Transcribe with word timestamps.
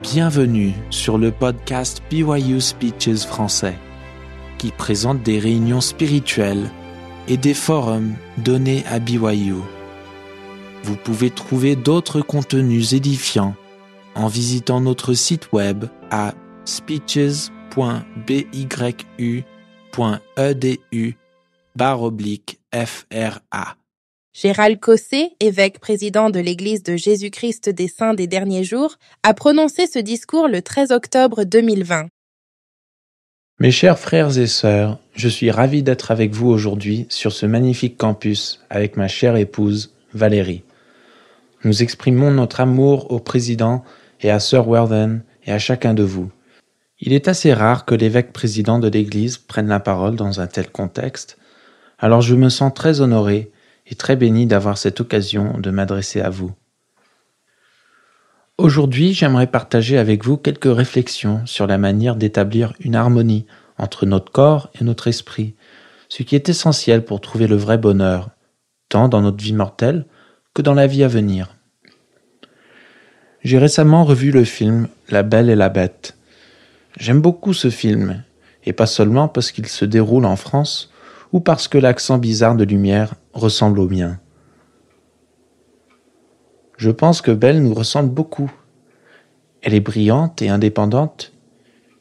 Bienvenue 0.00 0.72
sur 0.88 1.18
le 1.18 1.30
podcast 1.30 2.02
BYU 2.08 2.62
Speeches 2.62 3.26
français, 3.26 3.76
qui 4.56 4.70
présente 4.70 5.22
des 5.22 5.38
réunions 5.38 5.82
spirituelles 5.82 6.70
et 7.28 7.36
des 7.36 7.52
forums 7.52 8.14
donnés 8.38 8.82
à 8.86 8.98
BYU. 8.98 9.56
Vous 10.84 10.96
pouvez 10.96 11.28
trouver 11.28 11.76
d'autres 11.76 12.22
contenus 12.22 12.94
édifiants 12.94 13.54
en 14.14 14.28
visitant 14.28 14.80
notre 14.80 15.12
site 15.12 15.52
web 15.52 15.84
à 16.10 16.32
speeches.byu.edu 16.64 19.44
FRA. 22.72 23.79
Gérald 24.32 24.78
Cossé, 24.78 25.32
évêque 25.40 25.80
président 25.80 26.30
de 26.30 26.38
l'Église 26.38 26.84
de 26.84 26.94
Jésus-Christ 26.94 27.68
des 27.68 27.88
Saints 27.88 28.14
des 28.14 28.28
derniers 28.28 28.62
jours, 28.62 28.94
a 29.24 29.34
prononcé 29.34 29.88
ce 29.88 29.98
discours 29.98 30.46
le 30.46 30.62
13 30.62 30.92
octobre 30.92 31.42
2020. 31.42 32.06
Mes 33.58 33.72
chers 33.72 33.98
frères 33.98 34.38
et 34.38 34.46
sœurs, 34.46 35.00
je 35.16 35.28
suis 35.28 35.50
ravi 35.50 35.82
d'être 35.82 36.12
avec 36.12 36.32
vous 36.32 36.46
aujourd'hui 36.46 37.06
sur 37.08 37.32
ce 37.32 37.44
magnifique 37.44 37.98
campus 37.98 38.60
avec 38.70 38.96
ma 38.96 39.08
chère 39.08 39.34
épouse 39.34 39.96
Valérie. 40.14 40.62
Nous 41.64 41.82
exprimons 41.82 42.30
notre 42.30 42.60
amour 42.60 43.10
au 43.10 43.18
président 43.18 43.82
et 44.20 44.30
à 44.30 44.38
Sir 44.38 44.68
Worthen 44.68 45.24
et 45.44 45.50
à 45.50 45.58
chacun 45.58 45.92
de 45.92 46.04
vous. 46.04 46.30
Il 47.00 47.12
est 47.12 47.26
assez 47.26 47.52
rare 47.52 47.84
que 47.84 47.96
l'évêque 47.96 48.32
président 48.32 48.78
de 48.78 48.88
l'Église 48.88 49.38
prenne 49.38 49.68
la 49.68 49.80
parole 49.80 50.14
dans 50.14 50.40
un 50.40 50.46
tel 50.46 50.70
contexte, 50.70 51.36
alors 51.98 52.20
je 52.20 52.36
me 52.36 52.48
sens 52.48 52.72
très 52.72 53.00
honoré 53.00 53.50
et 53.90 53.94
très 53.94 54.16
béni 54.16 54.46
d'avoir 54.46 54.78
cette 54.78 55.00
occasion 55.00 55.58
de 55.58 55.70
m'adresser 55.70 56.20
à 56.20 56.30
vous. 56.30 56.52
Aujourd'hui, 58.56 59.14
j'aimerais 59.14 59.46
partager 59.46 59.98
avec 59.98 60.24
vous 60.24 60.36
quelques 60.36 60.74
réflexions 60.74 61.44
sur 61.46 61.66
la 61.66 61.78
manière 61.78 62.16
d'établir 62.16 62.74
une 62.80 62.94
harmonie 62.94 63.46
entre 63.78 64.06
notre 64.06 64.30
corps 64.30 64.70
et 64.78 64.84
notre 64.84 65.08
esprit, 65.08 65.54
ce 66.08 66.22
qui 66.22 66.34
est 66.34 66.48
essentiel 66.48 67.04
pour 67.04 67.20
trouver 67.20 67.46
le 67.46 67.56
vrai 67.56 67.78
bonheur, 67.78 68.30
tant 68.88 69.08
dans 69.08 69.22
notre 69.22 69.42
vie 69.42 69.54
mortelle 69.54 70.04
que 70.52 70.62
dans 70.62 70.74
la 70.74 70.86
vie 70.86 71.04
à 71.04 71.08
venir. 71.08 71.56
J'ai 73.42 73.58
récemment 73.58 74.04
revu 74.04 74.30
le 74.30 74.44
film 74.44 74.88
La 75.08 75.22
Belle 75.22 75.48
et 75.48 75.56
la 75.56 75.70
Bête. 75.70 76.18
J'aime 76.98 77.22
beaucoup 77.22 77.54
ce 77.54 77.70
film, 77.70 78.22
et 78.64 78.74
pas 78.74 78.86
seulement 78.86 79.28
parce 79.28 79.52
qu'il 79.52 79.66
se 79.66 79.86
déroule 79.86 80.26
en 80.26 80.36
France, 80.36 80.92
ou 81.32 81.40
parce 81.40 81.68
que 81.68 81.78
l'accent 81.78 82.18
bizarre 82.18 82.56
de 82.56 82.64
lumière 82.64 83.14
ressemble 83.32 83.78
au 83.80 83.88
mien. 83.88 84.18
Je 86.76 86.90
pense 86.90 87.20
que 87.20 87.30
Belle 87.30 87.62
nous 87.62 87.74
ressemble 87.74 88.10
beaucoup. 88.10 88.50
Elle 89.62 89.74
est 89.74 89.80
brillante 89.80 90.40
et 90.40 90.48
indépendante, 90.48 91.32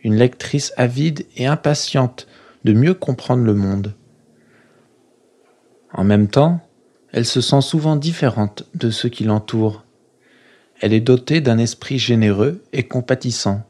une 0.02 0.16
lectrice 0.16 0.74
avide 0.78 1.26
et 1.36 1.46
impatiente 1.46 2.28
de 2.64 2.74
mieux 2.74 2.94
comprendre 2.94 3.44
le 3.44 3.54
monde. 3.54 3.94
En 5.94 6.04
même 6.04 6.28
temps, 6.28 6.62
elle 7.12 7.26
se 7.26 7.42
sent 7.42 7.62
souvent 7.62 7.96
différente 7.96 8.64
de 8.76 8.90
ceux 8.90 9.10
qui 9.10 9.24
l'entourent. 9.24 9.84
Elle 10.80 10.94
est 10.94 11.02
dotée 11.02 11.42
d'un 11.42 11.58
esprit 11.58 12.00
généreux 12.00 12.64
et 12.72 12.84
compatissant. 12.84 13.64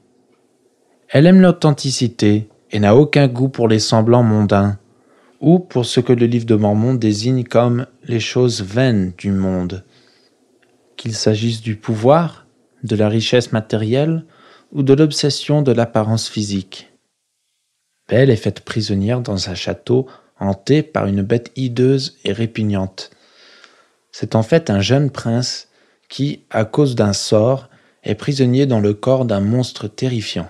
Elle 1.08 1.26
aime 1.26 1.42
l'authenticité 1.42 2.50
et 2.72 2.80
n'a 2.80 2.96
aucun 2.96 3.28
goût 3.28 3.50
pour 3.50 3.68
les 3.68 3.80
semblants 3.80 4.22
mondains 4.22 4.78
ou 5.40 5.60
pour 5.60 5.86
ce 5.86 6.00
que 6.00 6.14
le 6.14 6.26
livre 6.26 6.46
de 6.46 6.56
Mormon 6.56 6.94
désigne 6.94 7.44
comme 7.44 7.86
les 8.04 8.20
choses 8.20 8.62
vaines 8.62 9.14
du 9.18 9.32
monde, 9.32 9.84
qu'il 10.98 11.16
s'agisse 11.16 11.62
du 11.62 11.76
pouvoir, 11.76 12.46
de 12.84 12.96
la 12.96 13.10
richesse 13.10 13.52
matérielle 13.52 14.26
ou 14.72 14.84
de 14.84 14.94
l'obsession 14.94 15.62
de 15.62 15.72
l'apparence 15.72 16.30
physique. 16.30 16.92
Belle 18.08 18.30
est 18.30 18.36
faite 18.36 18.62
prisonnière 18.62 19.22
dans 19.22 19.50
un 19.50 19.56
château 19.56 20.08
hanté 20.40 20.84
par 20.84 21.06
une 21.06 21.22
bête 21.22 21.52
hideuse 21.56 22.18
et 22.24 22.32
répugnante. 22.32 23.12
C'est 24.12 24.36
en 24.36 24.44
fait 24.44 24.70
un 24.70 24.80
jeune 24.80 25.12
prince 25.12 25.68
qui, 26.10 26.44
à 26.50 26.66
cause 26.66 26.96
d'un 26.96 27.14
sort, 27.14 27.70
est 28.04 28.16
prisonnier 28.16 28.66
dans 28.66 28.80
le 28.80 28.94
corps 28.94 29.26
d'un 29.26 29.42
monstre 29.42 29.88
terrifiant. 29.88 30.50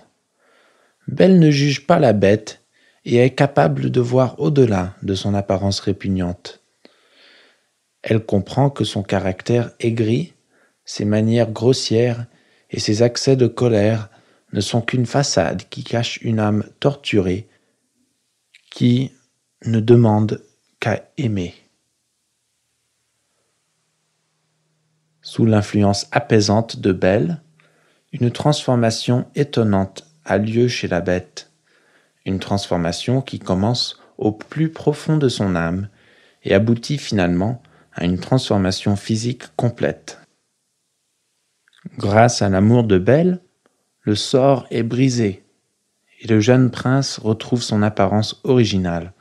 Belle 1.08 1.40
ne 1.40 1.52
juge 1.52 1.88
pas 1.88 2.00
la 2.00 2.14
bête 2.14 2.59
et 3.10 3.18
est 3.18 3.34
capable 3.34 3.90
de 3.90 4.02
voir 4.02 4.40
au-delà 4.40 4.94
de 5.02 5.16
son 5.16 5.34
apparence 5.34 5.80
répugnante. 5.80 6.62
Elle 8.04 8.24
comprend 8.24 8.70
que 8.70 8.84
son 8.84 9.02
caractère 9.02 9.72
aigri, 9.80 10.36
ses 10.86 11.06
manières 11.06 11.50
grossières 11.50 12.28
et 12.70 12.80
ses 12.80 13.02
accès 13.02 13.36
de 13.36 13.48
colère 13.48 14.12
ne 14.54 14.62
sont 14.62 14.82
qu'une 14.82 15.08
façade 15.08 15.64
qui 15.70 15.84
cache 15.84 16.22
une 16.22 16.40
âme 16.40 16.64
torturée 16.80 17.50
qui 18.70 19.12
ne 19.66 19.80
demande 19.80 20.44
qu'à 20.80 21.10
aimer. 21.18 21.56
Sous 25.24 25.48
l'influence 25.48 26.08
apaisante 26.12 26.80
de 26.80 26.92
Belle, 26.92 27.42
une 28.12 28.30
transformation 28.30 29.26
étonnante 29.34 30.08
a 30.26 30.38
lieu 30.38 30.68
chez 30.68 30.88
la 30.88 31.02
bête 31.02 31.49
une 32.26 32.40
transformation 32.40 33.22
qui 33.22 33.40
commence 33.40 34.00
au 34.18 34.32
plus 34.32 34.70
profond 34.70 35.18
de 35.18 35.30
son 35.30 35.56
âme 35.56 35.90
et 36.44 36.54
aboutit 36.54 36.98
finalement 36.98 37.62
à 37.94 38.06
une 38.06 38.20
transformation 38.20 38.96
physique 38.96 39.44
complète. 39.56 40.20
Grâce 41.98 42.42
à 42.42 42.50
l'amour 42.50 42.84
de 42.84 42.98
Belle, 42.98 43.42
le 44.02 44.16
sort 44.16 44.68
est 44.70 44.84
brisé 44.84 45.44
et 46.22 46.28
le 46.28 46.40
jeune 46.40 46.70
prince 46.70 47.18
retrouve 47.18 47.62
son 47.62 47.82
apparence 47.82 48.42
originale, 48.44 49.14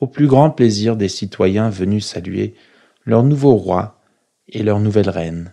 au 0.00 0.06
plus 0.06 0.26
grand 0.26 0.50
plaisir 0.50 0.96
des 0.96 1.08
citoyens 1.08 1.70
venus 1.70 2.06
saluer 2.06 2.54
leur 3.04 3.22
nouveau 3.22 3.54
roi 3.54 4.00
et 4.48 4.62
leur 4.62 4.80
nouvelle 4.80 5.10
reine. 5.10 5.52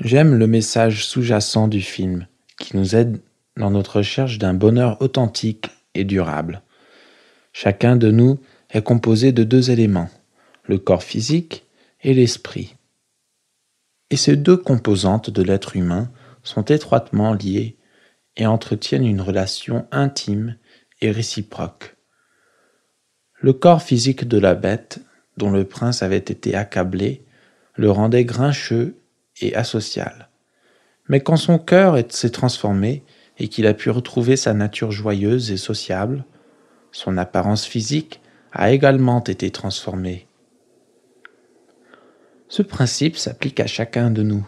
J'aime 0.00 0.34
le 0.34 0.48
message 0.48 1.06
sous-jacent 1.06 1.68
du 1.68 1.80
film 1.80 2.26
qui 2.58 2.76
nous 2.76 2.96
aide 2.96 3.20
dans 3.56 3.70
notre 3.70 3.98
recherche 3.98 4.38
d'un 4.38 4.54
bonheur 4.54 5.00
authentique 5.00 5.70
et 5.94 6.04
durable. 6.04 6.62
Chacun 7.52 7.96
de 7.96 8.10
nous 8.10 8.40
est 8.70 8.82
composé 8.82 9.32
de 9.32 9.44
deux 9.44 9.70
éléments, 9.70 10.10
le 10.64 10.78
corps 10.78 11.02
physique 11.02 11.64
et 12.02 12.14
l'esprit. 12.14 12.76
Et 14.10 14.16
ces 14.16 14.36
deux 14.36 14.56
composantes 14.56 15.30
de 15.30 15.42
l'être 15.42 15.76
humain 15.76 16.10
sont 16.42 16.64
étroitement 16.64 17.32
liées 17.32 17.76
et 18.36 18.46
entretiennent 18.46 19.06
une 19.06 19.20
relation 19.20 19.86
intime 19.92 20.56
et 21.00 21.10
réciproque. 21.10 21.96
Le 23.34 23.52
corps 23.52 23.82
physique 23.82 24.26
de 24.26 24.38
la 24.38 24.54
bête, 24.54 25.00
dont 25.36 25.50
le 25.50 25.64
prince 25.64 26.02
avait 26.02 26.16
été 26.16 26.54
accablé, 26.54 27.24
le 27.76 27.90
rendait 27.90 28.24
grincheux 28.24 28.96
et 29.40 29.54
asocial. 29.54 30.28
Mais 31.08 31.20
quand 31.20 31.36
son 31.36 31.58
cœur 31.58 31.98
s'est 32.08 32.30
transformé, 32.30 33.04
et 33.38 33.48
qu'il 33.48 33.66
a 33.66 33.74
pu 33.74 33.90
retrouver 33.90 34.36
sa 34.36 34.54
nature 34.54 34.90
joyeuse 34.90 35.50
et 35.50 35.56
sociable, 35.56 36.24
son 36.92 37.16
apparence 37.16 37.64
physique 37.64 38.20
a 38.52 38.70
également 38.72 39.22
été 39.24 39.50
transformée. 39.50 40.28
Ce 42.48 42.62
principe 42.62 43.16
s'applique 43.16 43.58
à 43.58 43.66
chacun 43.66 44.10
de 44.10 44.22
nous. 44.22 44.46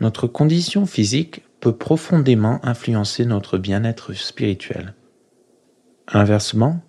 Notre 0.00 0.26
condition 0.26 0.86
physique 0.86 1.42
peut 1.60 1.76
profondément 1.76 2.60
influencer 2.64 3.24
notre 3.24 3.58
bien-être 3.58 4.12
spirituel. 4.12 4.94
Inversement, 6.08 6.80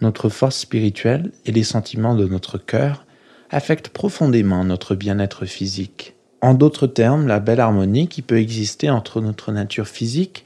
notre 0.00 0.28
force 0.28 0.58
spirituelle 0.58 1.32
et 1.44 1.52
les 1.52 1.64
sentiments 1.64 2.14
de 2.14 2.26
notre 2.26 2.58
cœur 2.58 3.06
affectent 3.50 3.88
profondément 3.88 4.64
notre 4.64 4.94
bien-être 4.94 5.46
physique. 5.46 6.17
En 6.40 6.54
d'autres 6.54 6.86
termes, 6.86 7.26
la 7.26 7.40
belle 7.40 7.60
harmonie 7.60 8.08
qui 8.08 8.22
peut 8.22 8.38
exister 8.38 8.90
entre 8.90 9.20
notre 9.20 9.50
nature 9.50 9.88
physique 9.88 10.44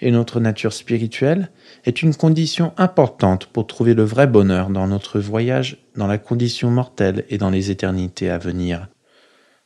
et 0.00 0.10
notre 0.10 0.40
nature 0.40 0.72
spirituelle 0.72 1.50
est 1.84 2.02
une 2.02 2.14
condition 2.14 2.72
importante 2.76 3.46
pour 3.46 3.66
trouver 3.66 3.94
le 3.94 4.04
vrai 4.04 4.26
bonheur 4.26 4.68
dans 4.68 4.86
notre 4.86 5.18
voyage 5.18 5.78
dans 5.96 6.06
la 6.06 6.18
condition 6.18 6.70
mortelle 6.70 7.24
et 7.28 7.38
dans 7.38 7.50
les 7.50 7.70
éternités 7.70 8.30
à 8.30 8.38
venir. 8.38 8.88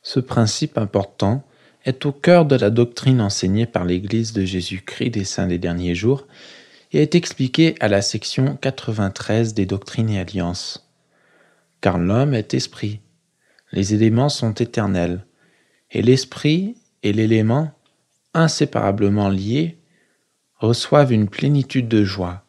Ce 0.01 0.19
principe 0.19 0.77
important 0.77 1.43
est 1.85 2.05
au 2.05 2.11
cœur 2.11 2.45
de 2.45 2.55
la 2.55 2.69
doctrine 2.69 3.21
enseignée 3.21 3.65
par 3.65 3.85
l'Église 3.85 4.33
de 4.33 4.45
Jésus-Christ 4.45 5.11
des 5.11 5.23
Saints 5.23 5.47
des 5.47 5.57
derniers 5.57 5.95
jours 5.95 6.27
et 6.91 7.01
est 7.01 7.15
expliqué 7.15 7.75
à 7.79 7.87
la 7.87 8.01
section 8.01 8.57
93 8.61 9.53
des 9.53 9.65
Doctrines 9.65 10.09
et 10.09 10.19
Alliances. 10.19 10.89
Car 11.81 11.97
l'homme 11.97 12.33
est 12.33 12.53
esprit, 12.53 12.99
les 13.71 13.93
éléments 13.93 14.29
sont 14.29 14.53
éternels, 14.53 15.25
et 15.91 16.01
l'esprit 16.01 16.75
et 17.03 17.13
l'élément, 17.13 17.71
inséparablement 18.33 19.29
liés, 19.29 19.77
reçoivent 20.55 21.13
une 21.13 21.29
plénitude 21.29 21.87
de 21.87 22.03
joie, 22.03 22.43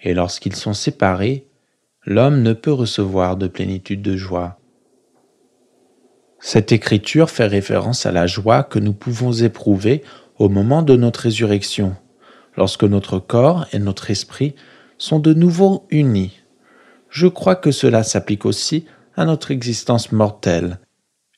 et 0.00 0.14
lorsqu'ils 0.14 0.56
sont 0.56 0.74
séparés, 0.74 1.46
l'homme 2.04 2.42
ne 2.42 2.52
peut 2.52 2.72
recevoir 2.72 3.36
de 3.36 3.48
plénitude 3.48 4.02
de 4.02 4.16
joie. 4.16 4.58
Cette 6.38 6.72
écriture 6.72 7.28
fait 7.28 7.46
référence 7.46 8.06
à 8.06 8.12
la 8.12 8.26
joie 8.26 8.62
que 8.62 8.78
nous 8.78 8.94
pouvons 8.94 9.32
éprouver 9.32 10.02
au 10.38 10.48
moment 10.48 10.82
de 10.82 10.96
notre 10.96 11.20
résurrection, 11.20 11.96
lorsque 12.56 12.84
notre 12.84 13.18
corps 13.18 13.66
et 13.72 13.78
notre 13.78 14.10
esprit 14.10 14.54
sont 14.96 15.18
de 15.18 15.34
nouveau 15.34 15.86
unis. 15.90 16.40
Je 17.10 17.26
crois 17.26 17.56
que 17.56 17.72
cela 17.72 18.02
s'applique 18.02 18.46
aussi 18.46 18.86
à 19.16 19.24
notre 19.24 19.50
existence 19.50 20.12
mortelle 20.12 20.78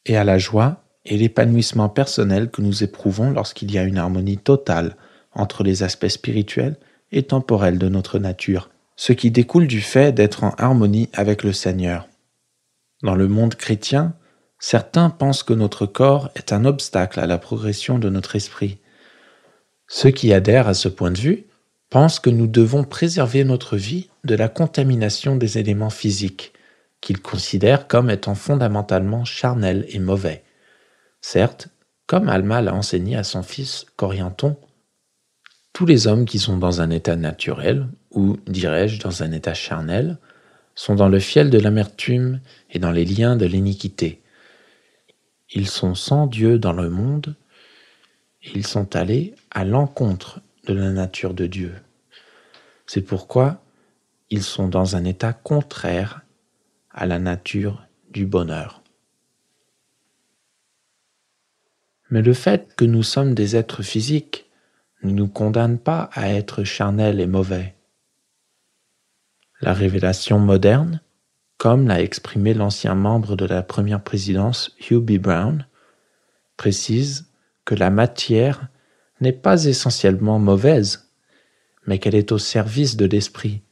et 0.04 0.16
à 0.16 0.24
la 0.24 0.38
joie 0.38 0.81
et 1.04 1.16
l'épanouissement 1.16 1.88
personnel 1.88 2.50
que 2.50 2.62
nous 2.62 2.84
éprouvons 2.84 3.30
lorsqu'il 3.30 3.72
y 3.72 3.78
a 3.78 3.84
une 3.84 3.98
harmonie 3.98 4.38
totale 4.38 4.96
entre 5.32 5.62
les 5.64 5.82
aspects 5.82 6.08
spirituels 6.08 6.76
et 7.10 7.24
temporels 7.24 7.78
de 7.78 7.88
notre 7.88 8.18
nature, 8.18 8.70
ce 8.96 9.12
qui 9.12 9.30
découle 9.30 9.66
du 9.66 9.80
fait 9.80 10.12
d'être 10.12 10.44
en 10.44 10.54
harmonie 10.58 11.08
avec 11.12 11.42
le 11.42 11.52
Seigneur. 11.52 12.08
Dans 13.02 13.14
le 13.14 13.28
monde 13.28 13.56
chrétien, 13.56 14.14
certains 14.58 15.10
pensent 15.10 15.42
que 15.42 15.54
notre 15.54 15.86
corps 15.86 16.30
est 16.36 16.52
un 16.52 16.64
obstacle 16.64 17.18
à 17.18 17.26
la 17.26 17.38
progression 17.38 17.98
de 17.98 18.08
notre 18.08 18.36
esprit. 18.36 18.78
Ceux 19.88 20.10
qui 20.10 20.32
adhèrent 20.32 20.68
à 20.68 20.74
ce 20.74 20.88
point 20.88 21.10
de 21.10 21.18
vue 21.18 21.46
pensent 21.90 22.20
que 22.20 22.30
nous 22.30 22.46
devons 22.46 22.84
préserver 22.84 23.44
notre 23.44 23.76
vie 23.76 24.08
de 24.24 24.34
la 24.34 24.48
contamination 24.48 25.36
des 25.36 25.58
éléments 25.58 25.90
physiques, 25.90 26.52
qu'ils 27.00 27.20
considèrent 27.20 27.88
comme 27.88 28.08
étant 28.08 28.34
fondamentalement 28.34 29.24
charnels 29.24 29.84
et 29.88 29.98
mauvais. 29.98 30.44
Certes, 31.22 31.68
comme 32.06 32.28
Alma 32.28 32.60
l'a 32.60 32.74
enseigné 32.74 33.16
à 33.16 33.24
son 33.24 33.42
fils 33.42 33.86
Corianton, 33.96 34.56
tous 35.72 35.86
les 35.86 36.06
hommes 36.06 36.26
qui 36.26 36.38
sont 36.38 36.58
dans 36.58 36.82
un 36.82 36.90
état 36.90 37.16
naturel, 37.16 37.88
ou 38.10 38.36
dirais-je 38.46 39.00
dans 39.00 39.22
un 39.22 39.32
état 39.32 39.54
charnel, 39.54 40.18
sont 40.74 40.94
dans 40.94 41.08
le 41.08 41.20
fiel 41.20 41.48
de 41.48 41.58
l'amertume 41.58 42.40
et 42.70 42.78
dans 42.78 42.90
les 42.90 43.06
liens 43.06 43.36
de 43.36 43.46
l'iniquité. 43.46 44.20
Ils 45.54 45.68
sont 45.68 45.94
sans 45.94 46.26
Dieu 46.26 46.58
dans 46.58 46.72
le 46.72 46.90
monde, 46.90 47.34
et 48.42 48.50
ils 48.54 48.66
sont 48.66 48.96
allés 48.96 49.34
à 49.50 49.64
l'encontre 49.64 50.40
de 50.66 50.74
la 50.74 50.90
nature 50.90 51.34
de 51.34 51.46
Dieu. 51.46 51.74
C'est 52.86 53.02
pourquoi 53.02 53.62
ils 54.28 54.42
sont 54.42 54.68
dans 54.68 54.96
un 54.96 55.04
état 55.04 55.32
contraire 55.32 56.22
à 56.90 57.06
la 57.06 57.18
nature 57.18 57.86
du 58.10 58.26
bonheur. 58.26 58.81
Mais 62.12 62.20
le 62.20 62.34
fait 62.34 62.74
que 62.76 62.84
nous 62.84 63.02
sommes 63.02 63.32
des 63.32 63.56
êtres 63.56 63.82
physiques 63.82 64.44
ne 65.02 65.12
nous 65.12 65.28
condamne 65.28 65.78
pas 65.78 66.10
à 66.12 66.28
être 66.28 66.62
charnels 66.62 67.20
et 67.20 67.26
mauvais. 67.26 67.74
La 69.62 69.72
révélation 69.72 70.38
moderne, 70.38 71.00
comme 71.56 71.88
l'a 71.88 72.02
exprimé 72.02 72.52
l'ancien 72.52 72.94
membre 72.94 73.34
de 73.34 73.46
la 73.46 73.62
première 73.62 74.02
présidence 74.02 74.76
Hugh 74.78 75.02
B. 75.02 75.12
Brown, 75.12 75.66
précise 76.58 77.30
que 77.64 77.74
la 77.74 77.88
matière 77.88 78.68
n'est 79.22 79.32
pas 79.32 79.64
essentiellement 79.64 80.38
mauvaise, 80.38 81.10
mais 81.86 81.98
qu'elle 81.98 82.14
est 82.14 82.30
au 82.30 82.38
service 82.38 82.98
de 82.98 83.06
l'esprit. 83.06 83.62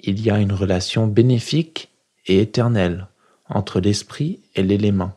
Il 0.00 0.20
y 0.20 0.32
a 0.32 0.40
une 0.40 0.52
relation 0.52 1.06
bénéfique 1.06 1.92
et 2.26 2.40
éternelle 2.40 3.06
entre 3.48 3.78
l'esprit 3.78 4.42
et 4.56 4.64
l'élément. 4.64 5.12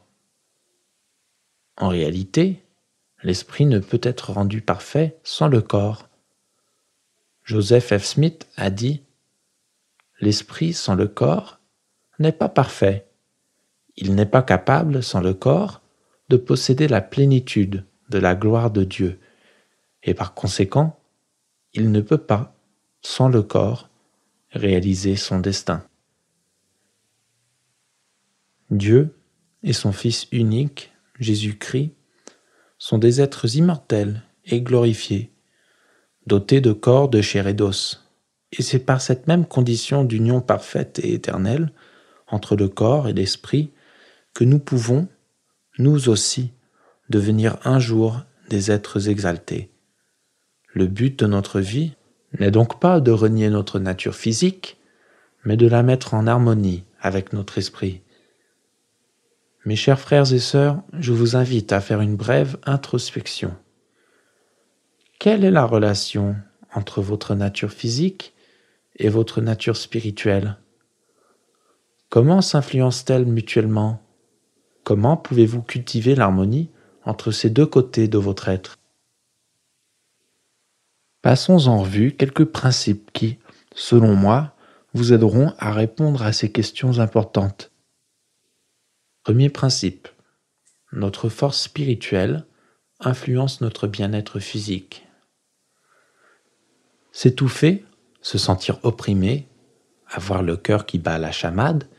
En 1.77 1.89
réalité, 1.89 2.63
l'esprit 3.23 3.65
ne 3.65 3.79
peut 3.79 4.01
être 4.01 4.31
rendu 4.31 4.61
parfait 4.61 5.17
sans 5.23 5.47
le 5.47 5.61
corps. 5.61 6.09
Joseph 7.43 7.97
F. 7.97 8.03
Smith 8.03 8.47
a 8.57 8.69
dit 8.69 9.03
L'esprit 10.19 10.73
sans 10.73 10.95
le 10.95 11.07
corps 11.07 11.59
n'est 12.19 12.31
pas 12.31 12.49
parfait. 12.49 13.07
Il 13.95 14.15
n'est 14.15 14.25
pas 14.25 14.41
capable, 14.41 15.03
sans 15.03 15.21
le 15.21 15.33
corps, 15.33 15.81
de 16.29 16.37
posséder 16.37 16.87
la 16.87 17.01
plénitude 17.01 17.85
de 18.09 18.17
la 18.17 18.35
gloire 18.35 18.71
de 18.71 18.83
Dieu, 18.83 19.19
et 20.03 20.13
par 20.13 20.33
conséquent, 20.33 20.99
il 21.73 21.91
ne 21.91 22.01
peut 22.01 22.17
pas, 22.17 22.55
sans 23.01 23.29
le 23.29 23.43
corps, 23.43 23.89
réaliser 24.51 25.15
son 25.15 25.39
destin. 25.39 25.85
Dieu 28.69 29.15
et 29.63 29.73
son 29.73 29.91
Fils 29.91 30.27
unique, 30.31 30.91
Jésus-Christ, 31.19 31.93
sont 32.77 32.97
des 32.97 33.21
êtres 33.21 33.55
immortels 33.55 34.23
et 34.45 34.61
glorifiés, 34.61 35.31
dotés 36.27 36.61
de 36.61 36.73
corps 36.73 37.09
de 37.09 37.21
chair 37.21 37.47
et 37.47 37.53
d'os. 37.53 38.07
Et 38.51 38.61
c'est 38.61 38.79
par 38.79 39.01
cette 39.01 39.27
même 39.27 39.45
condition 39.45 40.03
d'union 40.03 40.41
parfaite 40.41 40.99
et 40.99 41.13
éternelle 41.13 41.71
entre 42.27 42.55
le 42.55 42.67
corps 42.67 43.07
et 43.07 43.13
l'esprit 43.13 43.71
que 44.33 44.43
nous 44.43 44.59
pouvons, 44.59 45.07
nous 45.79 46.09
aussi, 46.09 46.51
devenir 47.09 47.57
un 47.63 47.79
jour 47.79 48.21
des 48.49 48.71
êtres 48.71 49.09
exaltés. 49.09 49.69
Le 50.73 50.87
but 50.87 51.17
de 51.19 51.25
notre 51.25 51.59
vie 51.59 51.93
n'est 52.39 52.51
donc 52.51 52.79
pas 52.79 52.99
de 52.99 53.11
renier 53.11 53.49
notre 53.49 53.79
nature 53.79 54.15
physique, 54.15 54.77
mais 55.43 55.57
de 55.57 55.67
la 55.67 55.83
mettre 55.83 56.13
en 56.13 56.27
harmonie 56.27 56.83
avec 57.01 57.33
notre 57.33 57.57
esprit. 57.57 58.01
Mes 59.67 59.75
chers 59.75 59.99
frères 59.99 60.31
et 60.31 60.39
sœurs, 60.39 60.81
je 60.97 61.11
vous 61.11 61.35
invite 61.35 61.73
à 61.73 61.81
faire 61.81 61.99
une 61.99 62.15
brève 62.15 62.55
introspection. 62.63 63.53
Quelle 65.19 65.43
est 65.43 65.51
la 65.51 65.65
relation 65.65 66.37
entre 66.73 67.01
votre 67.01 67.35
nature 67.35 67.73
physique 67.73 68.33
et 68.95 69.09
votre 69.09 69.41
nature 69.41 69.75
spirituelle? 69.75 70.55
Comment 72.07 72.39
s'influencent-elles 72.39 73.25
mutuellement? 73.25 74.01
Comment 74.85 75.17
pouvez-vous 75.17 75.63
cultiver 75.63 76.15
l'harmonie 76.15 76.69
entre 77.03 77.31
ces 77.31 77.49
deux 77.49 77.65
côtés 77.65 78.07
de 78.07 78.17
votre 78.17 78.47
être? 78.47 78.77
Passons 81.21 81.67
en 81.67 81.79
revue 81.79 82.13
quelques 82.13 82.45
principes 82.45 83.11
qui, 83.11 83.37
selon 83.75 84.15
moi, 84.15 84.53
vous 84.93 85.11
aideront 85.11 85.51
à 85.57 85.73
répondre 85.73 86.23
à 86.23 86.31
ces 86.31 86.53
questions 86.53 86.99
importantes. 86.99 87.73
Premier 89.27 89.49
principe. 89.49 90.07
Notre 90.93 91.27
force 91.27 91.63
spirituelle 91.63 92.45
influence 93.01 93.59
notre 93.59 93.85
bien-être 93.85 94.39
physique. 94.39 95.05
S'étouffer, 97.11 97.83
se 98.21 98.37
sentir 98.37 98.79
opprimé, 98.83 99.49
avoir 100.09 100.43
le 100.43 100.55
cœur 100.55 100.85
qui 100.85 100.97
bat 100.97 101.17
la 101.17 101.33
chamade, 101.33 101.89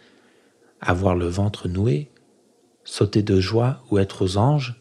avoir 0.81 1.17
le 1.17 1.27
ventre 1.27 1.69
noué, 1.69 2.11
sauter 2.85 3.23
de 3.23 3.39
joie 3.41 3.83
ou 3.91 3.99
être 3.99 4.25
aux 4.25 4.39
anges, 4.39 4.81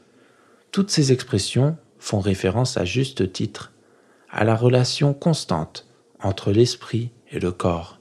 toutes 0.72 0.90
ces 0.90 1.12
expressions 1.12 1.76
font 2.00 2.22
référence 2.22 2.78
à 2.78 2.86
juste 2.86 3.34
titre 3.34 3.74
à 4.30 4.46
la 4.46 4.56
relation 4.56 5.14
constante 5.14 5.86
entre 6.22 6.54
l'esprit 6.54 7.12
et 7.30 7.42
le 7.42 7.52
corps. 7.52 8.00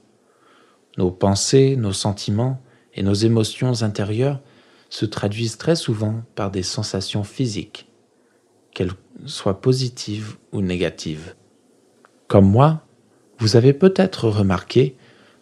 Nos 0.97 1.11
pensées, 1.11 1.75
nos 1.75 1.91
sentiments 1.91 2.63
et 2.97 3.03
nos 3.03 3.13
émotions 3.13 3.83
intérieures 3.83 4.41
se 4.89 5.05
traduisent 5.05 5.57
très 5.57 5.75
souvent 5.75 6.23
par 6.35 6.51
des 6.51 6.63
sensations 6.63 7.23
physiques, 7.23 7.89
qu'elles 8.73 8.91
soient 9.25 9.61
positives 9.61 10.35
ou 10.51 10.61
négatives. 10.61 11.35
Comme 12.27 12.49
moi, 12.49 12.81
vous 13.39 13.55
avez 13.55 13.73
peut-être 13.73 14.27
remarqué 14.27 14.95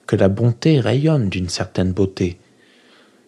que 0.06 0.16
la 0.16 0.30
bonté 0.30 0.80
rayonne 0.80 1.30
d'une 1.30 1.50
certaine 1.50 1.94
beauté. 1.94 2.38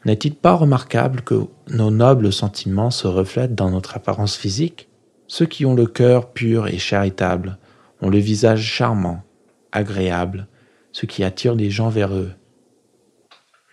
N'est-il 0.05 0.35
pas 0.35 0.53
remarquable 0.53 1.21
que 1.21 1.45
nos 1.69 1.89
nobles 1.89 2.31
sentiments 2.31 2.91
se 2.91 3.07
reflètent 3.07 3.55
dans 3.55 3.71
notre 3.71 3.95
apparence 3.95 4.35
physique? 4.35 4.89
Ceux 5.27 5.45
qui 5.45 5.65
ont 5.65 5.75
le 5.75 5.87
cœur 5.87 6.31
pur 6.31 6.67
et 6.67 6.77
charitable 6.77 7.57
ont 8.01 8.09
le 8.09 8.19
visage 8.19 8.61
charmant, 8.61 9.23
agréable, 9.71 10.47
ce 10.91 11.05
qui 11.05 11.23
attire 11.23 11.55
les 11.55 11.69
gens 11.69 11.89
vers 11.89 12.13
eux. 12.13 12.31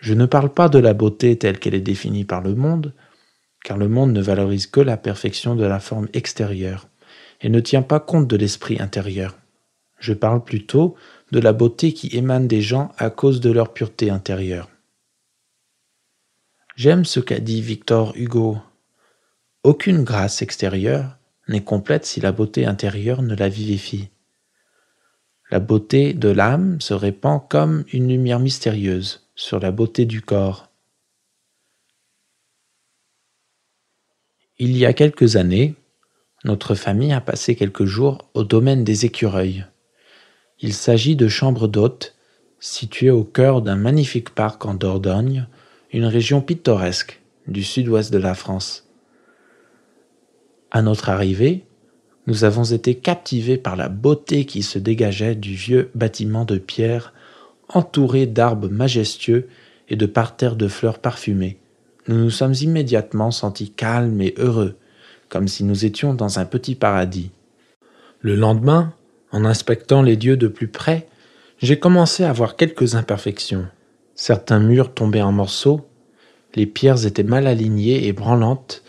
Je 0.05 0.13
ne 0.13 0.27
parle 0.27 0.53
pas 0.53 0.69
de 0.69 0.77
la 0.77 0.93
beauté 0.93 1.35
telle 1.35 1.57
qu'elle 1.57 1.73
est 1.73 1.81
définie 1.81 2.25
par 2.25 2.41
le 2.43 2.53
monde, 2.53 2.93
car 3.63 3.75
le 3.75 3.87
monde 3.87 4.13
ne 4.13 4.21
valorise 4.21 4.67
que 4.67 4.79
la 4.79 4.97
perfection 4.97 5.55
de 5.55 5.65
la 5.65 5.79
forme 5.79 6.09
extérieure 6.13 6.87
et 7.41 7.49
ne 7.49 7.59
tient 7.59 7.81
pas 7.81 7.99
compte 7.99 8.27
de 8.27 8.35
l'esprit 8.35 8.79
intérieur. 8.79 9.35
Je 9.97 10.13
parle 10.13 10.43
plutôt 10.43 10.93
de 11.31 11.39
la 11.39 11.53
beauté 11.53 11.91
qui 11.91 12.15
émane 12.15 12.47
des 12.47 12.61
gens 12.61 12.91
à 12.99 13.09
cause 13.09 13.41
de 13.41 13.49
leur 13.49 13.73
pureté 13.73 14.11
intérieure. 14.11 14.69
J'aime 16.75 17.03
ce 17.03 17.19
qu'a 17.19 17.39
dit 17.39 17.61
Victor 17.61 18.13
Hugo. 18.15 18.59
Aucune 19.63 20.03
grâce 20.03 20.43
extérieure 20.43 21.17
n'est 21.47 21.63
complète 21.63 22.05
si 22.05 22.21
la 22.21 22.31
beauté 22.31 22.67
intérieure 22.67 23.23
ne 23.23 23.33
la 23.33 23.49
vivifie. 23.49 24.09
La 25.49 25.59
beauté 25.59 26.13
de 26.13 26.29
l'âme 26.29 26.79
se 26.79 26.93
répand 26.93 27.41
comme 27.49 27.85
une 27.91 28.09
lumière 28.09 28.39
mystérieuse 28.39 29.24
sur 29.35 29.59
la 29.59 29.71
beauté 29.71 30.05
du 30.05 30.21
corps. 30.21 30.71
Il 34.57 34.77
y 34.77 34.85
a 34.85 34.93
quelques 34.93 35.35
années, 35.35 35.75
notre 36.45 36.75
famille 36.75 37.11
a 37.11 37.19
passé 37.19 37.55
quelques 37.55 37.85
jours 37.85 38.29
au 38.33 38.45
domaine 38.45 38.85
des 38.85 39.05
écureuils. 39.05 39.65
Il 40.59 40.73
s'agit 40.73 41.17
de 41.17 41.27
chambres 41.27 41.67
d'hôtes 41.67 42.15
situées 42.59 43.11
au 43.11 43.25
cœur 43.25 43.61
d'un 43.61 43.75
magnifique 43.75 44.29
parc 44.29 44.65
en 44.65 44.73
Dordogne, 44.73 45.47
une 45.91 46.05
région 46.05 46.41
pittoresque 46.41 47.21
du 47.47 47.63
sud-ouest 47.63 48.11
de 48.11 48.17
la 48.17 48.33
France. 48.33 48.87
À 50.71 50.81
notre 50.81 51.09
arrivée, 51.09 51.65
nous 52.27 52.43
avons 52.45 52.63
été 52.63 52.95
captivés 52.95 53.57
par 53.57 53.75
la 53.75 53.89
beauté 53.89 54.45
qui 54.45 54.63
se 54.63 54.79
dégageait 54.79 55.35
du 55.35 55.53
vieux 55.53 55.91
bâtiment 55.93 56.45
de 56.45 56.57
pierre 56.57 57.13
entouré 57.69 58.25
d'arbres 58.25 58.69
majestueux 58.69 59.47
et 59.89 59.95
de 59.95 60.05
parterres 60.05 60.55
de 60.55 60.67
fleurs 60.67 60.99
parfumées. 60.99 61.57
Nous 62.07 62.17
nous 62.17 62.29
sommes 62.29 62.53
immédiatement 62.53 63.31
sentis 63.31 63.71
calmes 63.71 64.21
et 64.21 64.33
heureux, 64.37 64.75
comme 65.29 65.47
si 65.47 65.63
nous 65.63 65.85
étions 65.85 66.13
dans 66.13 66.39
un 66.39 66.45
petit 66.45 66.75
paradis. 66.75 67.31
Le 68.19 68.35
lendemain, 68.35 68.93
en 69.31 69.45
inspectant 69.45 70.01
les 70.01 70.15
lieux 70.15 70.37
de 70.37 70.47
plus 70.47 70.67
près, 70.67 71.07
j'ai 71.61 71.79
commencé 71.79 72.23
à 72.23 72.33
voir 72.33 72.55
quelques 72.55 72.95
imperfections. 72.95 73.67
Certains 74.13 74.59
murs 74.59 74.93
tombaient 74.93 75.21
en 75.21 75.31
morceaux, 75.31 75.85
les 76.55 76.65
pierres 76.65 77.05
étaient 77.05 77.23
mal 77.23 77.47
alignées 77.47 78.07
et 78.07 78.13
branlantes, 78.13 78.83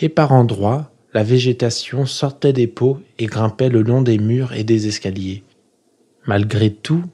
et 0.00 0.08
par 0.08 0.32
endroits, 0.32 0.90
la 1.12 1.22
végétation 1.22 2.06
sortait 2.06 2.52
des 2.52 2.66
pots 2.66 2.98
et 3.18 3.26
grimpait 3.26 3.68
le 3.68 3.82
long 3.82 4.02
des 4.02 4.18
murs 4.18 4.52
et 4.52 4.64
des 4.64 4.88
escaliers. 4.88 5.44
Malgré 6.26 6.70
tout, 6.72 7.04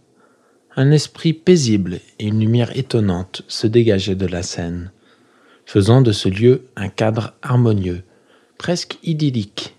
un 0.77 0.91
esprit 0.91 1.33
paisible 1.33 2.00
et 2.19 2.27
une 2.27 2.41
lumière 2.41 2.77
étonnante 2.77 3.43
se 3.49 3.67
dégageaient 3.67 4.15
de 4.15 4.27
la 4.27 4.43
scène, 4.43 4.93
faisant 5.67 6.00
de 6.00 6.12
ce 6.12 6.29
lieu 6.29 6.67
un 6.77 6.89
cadre 6.89 7.35
harmonieux, 7.43 8.03
presque 8.59 8.99
idyllique. 9.03 9.77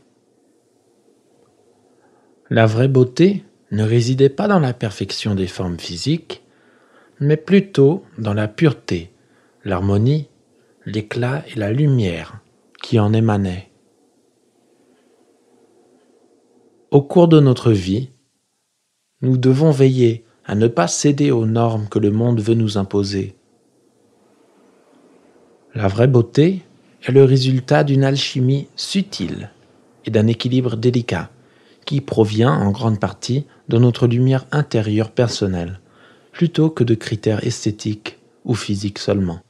La 2.50 2.66
vraie 2.66 2.90
beauté 2.90 3.46
ne 3.72 3.84
résidait 3.84 4.30
pas 4.30 4.48
dans 4.48 4.60
la 4.60 4.74
perfection 4.74 5.36
des 5.36 5.48
formes 5.48 5.80
physiques, 5.80 6.44
mais 7.20 7.38
plutôt 7.38 8.04
dans 8.18 8.34
la 8.34 8.50
pureté, 8.50 9.14
l'harmonie, 9.64 10.28
l'éclat 10.86 11.46
et 11.48 11.58
la 11.58 11.72
lumière 11.72 12.40
qui 12.82 13.00
en 13.00 13.14
émanaient. 13.14 13.70
Au 16.90 17.02
cours 17.02 17.30
de 17.30 17.40
notre 17.40 17.72
vie, 17.72 18.10
nous 19.22 19.38
devons 19.38 19.72
veiller 19.72 20.26
à 20.46 20.56
ne 20.56 20.68
pas 20.68 20.88
céder 20.88 21.32
aux 21.32 21.46
normes 21.46 21.88
que 21.90 22.00
le 22.00 22.12
monde 22.12 22.42
veut 22.42 22.56
nous 22.56 22.78
imposer. 22.78 23.36
La 25.74 25.88
vraie 25.88 26.08
beauté 26.08 26.64
est 27.04 27.12
le 27.12 27.24
résultat 27.24 27.84
d'une 27.84 28.04
alchimie 28.04 28.68
subtile 28.76 29.52
et 30.06 30.12
d'un 30.12 30.28
équilibre 30.28 30.76
délicat 30.76 31.30
qui 31.86 32.02
provient 32.02 32.54
en 32.54 32.72
grande 32.72 33.00
partie 33.00 33.46
de 33.70 33.78
notre 33.78 34.08
lumière 34.08 34.46
intérieure 34.52 35.12
personnelle, 35.12 35.80
plutôt 36.32 36.70
que 36.70 36.84
de 36.84 36.96
critères 36.96 37.46
esthétiques 37.46 38.20
ou 38.46 38.54
physiques 38.54 39.00
seulement. 39.00 39.42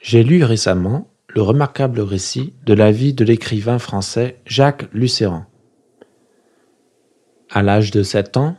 J'ai 0.00 0.22
lu 0.22 0.44
récemment 0.44 1.08
le 1.28 1.42
remarquable 1.42 2.00
récit 2.00 2.52
de 2.66 2.74
la 2.74 2.92
vie 2.92 3.14
de 3.14 3.24
l'écrivain 3.24 3.78
français 3.78 4.36
Jacques 4.46 4.88
Lucéran. 4.92 5.46
À 7.50 7.62
l'âge 7.62 7.90
de 7.90 8.02
sept 8.02 8.36
ans, 8.36 8.56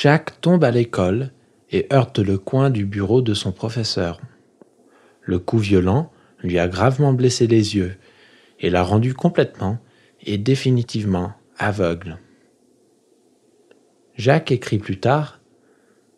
Jacques 0.00 0.40
tombe 0.40 0.62
à 0.62 0.70
l'école 0.70 1.32
et 1.72 1.88
heurte 1.92 2.20
le 2.20 2.38
coin 2.38 2.70
du 2.70 2.86
bureau 2.86 3.20
de 3.20 3.34
son 3.34 3.50
professeur. 3.50 4.20
Le 5.22 5.40
coup 5.40 5.58
violent 5.58 6.12
lui 6.40 6.60
a 6.60 6.68
gravement 6.68 7.12
blessé 7.12 7.48
les 7.48 7.74
yeux 7.74 7.96
et 8.60 8.70
l'a 8.70 8.84
rendu 8.84 9.12
complètement 9.12 9.80
et 10.22 10.38
définitivement 10.38 11.32
aveugle. 11.58 12.18
Jacques 14.14 14.52
écrit 14.52 14.78
plus 14.78 15.00
tard 15.00 15.40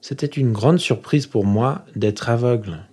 C'était 0.02 0.26
une 0.26 0.52
grande 0.52 0.78
surprise 0.78 1.26
pour 1.26 1.46
moi 1.46 1.86
d'être 1.96 2.28
aveugle. 2.28 2.86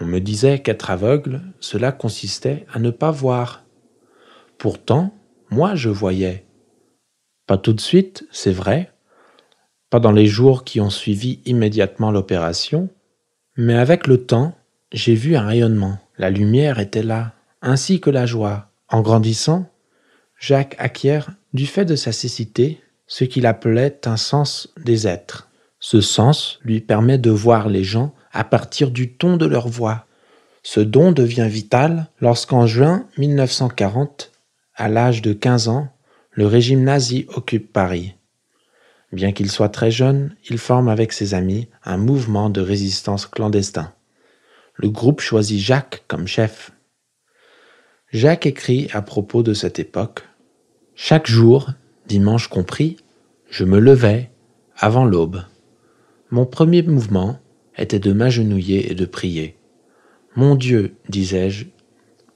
On 0.00 0.04
me 0.04 0.20
disait 0.20 0.60
qu'être 0.60 0.90
aveugle, 0.90 1.42
cela 1.58 1.90
consistait 1.90 2.64
à 2.72 2.78
ne 2.78 2.90
pas 2.90 3.10
voir. 3.10 3.64
Pourtant, 4.56 5.12
moi 5.50 5.74
je 5.74 5.88
voyais. 5.88 6.46
Pas 7.48 7.58
tout 7.58 7.72
de 7.72 7.80
suite, 7.80 8.24
c'est 8.30 8.52
vrai, 8.52 8.92
pas 9.90 10.00
dans 10.00 10.12
les 10.12 10.26
jours 10.26 10.64
qui 10.64 10.80
ont 10.80 10.90
suivi 10.90 11.40
immédiatement 11.44 12.10
l'opération, 12.10 12.88
mais 13.56 13.74
avec 13.74 14.06
le 14.06 14.24
temps, 14.24 14.54
j'ai 14.92 15.14
vu 15.14 15.36
un 15.36 15.46
rayonnement. 15.46 15.98
La 16.18 16.30
lumière 16.30 16.78
était 16.78 17.02
là, 17.02 17.32
ainsi 17.62 18.00
que 18.00 18.10
la 18.10 18.26
joie. 18.26 18.70
En 18.88 19.00
grandissant, 19.00 19.70
Jacques 20.38 20.76
acquiert, 20.78 21.30
du 21.52 21.66
fait 21.66 21.84
de 21.84 21.96
sa 21.96 22.12
cécité, 22.12 22.80
ce 23.06 23.24
qu'il 23.24 23.46
appelait 23.46 24.00
un 24.06 24.16
sens 24.16 24.72
des 24.76 25.06
êtres. 25.06 25.48
Ce 25.78 26.00
sens 26.00 26.58
lui 26.62 26.80
permet 26.80 27.18
de 27.18 27.30
voir 27.30 27.68
les 27.68 27.84
gens 27.84 28.14
à 28.32 28.44
partir 28.44 28.90
du 28.90 29.14
ton 29.14 29.36
de 29.36 29.46
leur 29.46 29.68
voix. 29.68 30.06
Ce 30.62 30.80
don 30.80 31.12
devient 31.12 31.48
vital 31.48 32.08
lorsqu'en 32.20 32.66
juin 32.66 33.06
1940, 33.18 34.32
à 34.74 34.88
l'âge 34.88 35.22
de 35.22 35.32
15 35.32 35.68
ans, 35.68 35.88
le 36.32 36.46
régime 36.46 36.82
nazi 36.82 37.26
occupe 37.28 37.72
Paris. 37.72 38.14
Bien 39.16 39.32
qu'il 39.32 39.50
soit 39.50 39.70
très 39.70 39.90
jeune, 39.90 40.36
il 40.50 40.58
forme 40.58 40.88
avec 40.88 41.10
ses 41.14 41.32
amis 41.32 41.68
un 41.86 41.96
mouvement 41.96 42.50
de 42.50 42.60
résistance 42.60 43.24
clandestin. 43.24 43.94
Le 44.74 44.90
groupe 44.90 45.22
choisit 45.22 45.58
Jacques 45.58 46.04
comme 46.06 46.26
chef. 46.26 46.72
Jacques 48.12 48.44
écrit 48.44 48.90
à 48.92 49.00
propos 49.00 49.42
de 49.42 49.54
cette 49.54 49.78
époque 49.78 50.24
Chaque 50.94 51.28
jour, 51.28 51.70
dimanche 52.06 52.48
compris, 52.48 52.98
je 53.48 53.64
me 53.64 53.78
levais 53.78 54.30
avant 54.76 55.06
l'aube. 55.06 55.44
Mon 56.30 56.44
premier 56.44 56.82
mouvement 56.82 57.38
était 57.78 57.98
de 57.98 58.12
m'agenouiller 58.12 58.92
et 58.92 58.94
de 58.94 59.06
prier. 59.06 59.56
Mon 60.34 60.56
Dieu, 60.56 60.94
disais-je, 61.08 61.64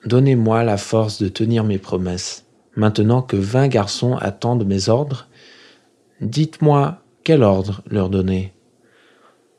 donnez-moi 0.07 0.65
la 0.65 0.79
force 0.79 1.21
de 1.21 1.29
tenir 1.29 1.63
mes 1.63 1.77
promesses 1.77 2.47
maintenant 2.77 3.23
que 3.23 3.37
vingt 3.37 3.69
garçons 3.69 4.17
attendent 4.17 4.67
mes 4.67 4.89
ordres, 4.89 5.29
dites-moi 6.21 7.03
quel 7.25 7.43
ordre 7.43 7.83
leur 7.87 8.09
donner. 8.09 8.53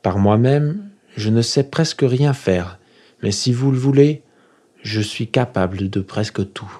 Par 0.02 0.18
moi-même, 0.18 0.90
je 1.16 1.30
ne 1.30 1.42
sais 1.42 1.64
presque 1.64 2.02
rien 2.02 2.32
faire, 2.32 2.78
mais 3.22 3.30
si 3.30 3.52
vous 3.52 3.70
le 3.70 3.78
voulez, 3.78 4.22
je 4.82 5.00
suis 5.00 5.28
capable 5.28 5.90
de 5.90 6.00
presque 6.00 6.52
tout. 6.52 6.72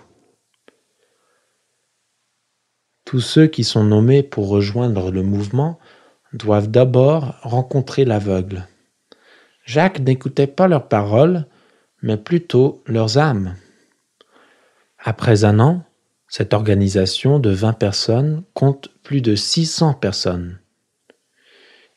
Tous 3.04 3.20
ceux 3.20 3.46
qui 3.46 3.62
sont 3.62 3.84
nommés 3.84 4.22
pour 4.22 4.48
rejoindre 4.48 5.10
le 5.10 5.22
mouvement 5.22 5.78
doivent 6.32 6.70
d'abord 6.70 7.34
rencontrer 7.42 8.04
l'aveugle. 8.04 8.66
Jacques 9.64 10.00
n'écoutait 10.00 10.46
pas 10.46 10.66
leurs 10.66 10.88
paroles, 10.88 11.46
mais 12.00 12.16
plutôt 12.16 12.82
leurs 12.86 13.18
âmes. 13.18 13.56
Après 14.98 15.44
un 15.44 15.60
an, 15.60 15.84
cette 16.32 16.54
organisation 16.54 17.38
de 17.38 17.50
20 17.50 17.74
personnes 17.74 18.42
compte 18.54 18.88
plus 19.02 19.20
de 19.20 19.34
600 19.34 19.92
personnes. 19.92 20.60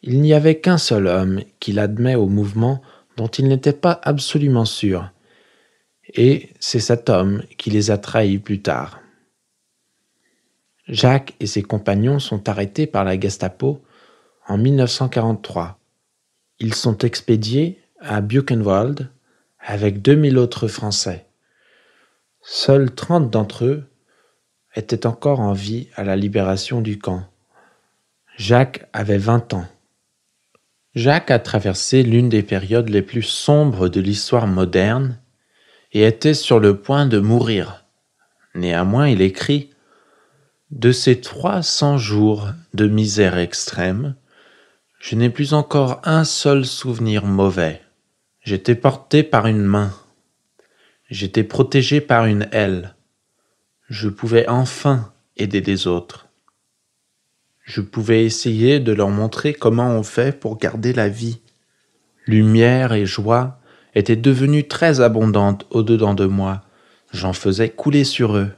Il 0.02 0.20
n'y 0.20 0.34
avait 0.34 0.60
qu'un 0.60 0.78
seul 0.78 1.08
homme 1.08 1.42
qui 1.62 1.72
l'admet 1.72 2.16
au 2.16 2.28
mouvement 2.28 2.82
dont 3.16 3.30
il 3.30 3.48
n'était 3.48 3.72
pas 3.72 3.98
absolument 4.04 4.66
sûr, 4.66 5.10
et 6.14 6.50
c'est 6.60 6.82
cet 6.82 7.10
homme 7.10 7.44
qui 7.58 7.70
les 7.70 7.92
a 7.92 7.98
trahis 7.98 8.38
plus 8.38 8.62
tard. 8.62 9.00
Jacques 10.90 11.34
et 11.40 11.48
ses 11.48 11.64
compagnons 11.64 12.20
sont 12.20 12.50
arrêtés 12.50 12.88
par 12.88 13.06
la 13.06 13.18
Gestapo 13.18 13.82
en 14.48 14.58
1943. 14.58 15.80
Ils 16.60 16.76
sont 16.76 16.98
expédiés 16.98 17.80
à 18.02 18.20
Buchenwald 18.20 19.10
avec 19.60 20.02
2000 20.02 20.38
autres 20.38 20.68
Français. 20.68 21.26
Seuls 22.42 22.94
30 22.94 23.32
d'entre 23.32 23.64
eux 23.64 23.86
était 24.76 25.08
encore 25.08 25.40
en 25.40 25.54
vie 25.54 25.88
à 25.96 26.04
la 26.04 26.16
libération 26.16 26.82
du 26.82 27.00
camp. 27.00 27.24
Jacques 28.38 28.88
avait 28.94 29.18
vingt 29.18 29.54
ans. 29.54 29.66
Jacques 30.94 31.32
a 31.32 31.40
traversé 31.40 32.04
l'une 32.04 32.30
des 32.30 32.44
périodes 32.44 32.90
les 32.90 33.02
plus 33.02 33.24
sombres 33.24 33.90
de 33.90 34.02
l'histoire 34.02 34.48
moderne 34.48 35.20
et 35.92 36.04
était 36.04 36.34
sur 36.34 36.60
le 36.60 36.78
point 36.78 37.06
de 37.06 37.20
mourir. 37.20 37.86
Néanmoins, 38.54 39.08
il 39.08 39.22
écrit 39.22 39.72
De 40.72 40.92
ces 40.92 41.22
trois 41.22 41.62
cents 41.62 41.98
jours 41.98 42.50
de 42.74 42.88
misère 42.88 43.38
extrême, 43.38 44.16
je 45.00 45.16
n'ai 45.16 45.30
plus 45.30 45.54
encore 45.54 46.02
un 46.04 46.24
seul 46.24 46.66
souvenir 46.66 47.26
mauvais. 47.26 47.82
J'étais 48.42 48.76
porté 48.76 49.24
par 49.24 49.48
une 49.48 49.64
main. 49.64 49.94
J'étais 51.10 51.44
protégé 51.44 52.02
par 52.02 52.26
une 52.26 52.48
aile 52.52 52.95
je 53.90 54.10
pouvais 54.10 54.48
enfin 54.48 55.12
aider 55.38 55.62
les 55.62 55.88
autres. 55.88 56.28
Je 57.64 57.82
pouvais 57.82 58.26
essayer 58.26 58.80
de 58.80 58.92
leur 58.92 59.10
montrer 59.10 59.54
comment 59.54 59.90
on 59.90 60.04
fait 60.04 60.40
pour 60.40 60.58
garder 60.58 60.94
la 60.94 61.10
vie. 61.10 61.42
Lumière 62.26 62.94
et 62.94 63.06
joie 63.06 63.60
étaient 63.94 64.16
devenues 64.16 64.68
très 64.68 65.02
abondantes 65.02 65.66
au-dedans 65.70 66.14
de 66.14 66.26
moi. 66.26 66.64
J'en 67.12 67.34
faisais 67.34 67.70
couler 67.70 68.04
sur 68.04 68.36
eux. 68.36 68.52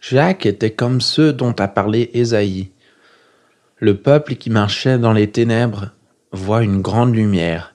Jacques 0.00 0.46
était 0.46 0.72
comme 0.72 1.00
ceux 1.00 1.32
dont 1.32 1.52
a 1.52 1.68
parlé 1.68 2.10
Ésaïe. 2.14 2.70
Le 3.78 3.96
peuple 3.96 4.36
qui 4.36 4.50
marchait 4.50 4.98
dans 4.98 5.12
les 5.12 5.30
ténèbres 5.30 5.90
voit 6.32 6.62
une 6.62 6.80
grande 6.80 7.14
lumière. 7.14 7.74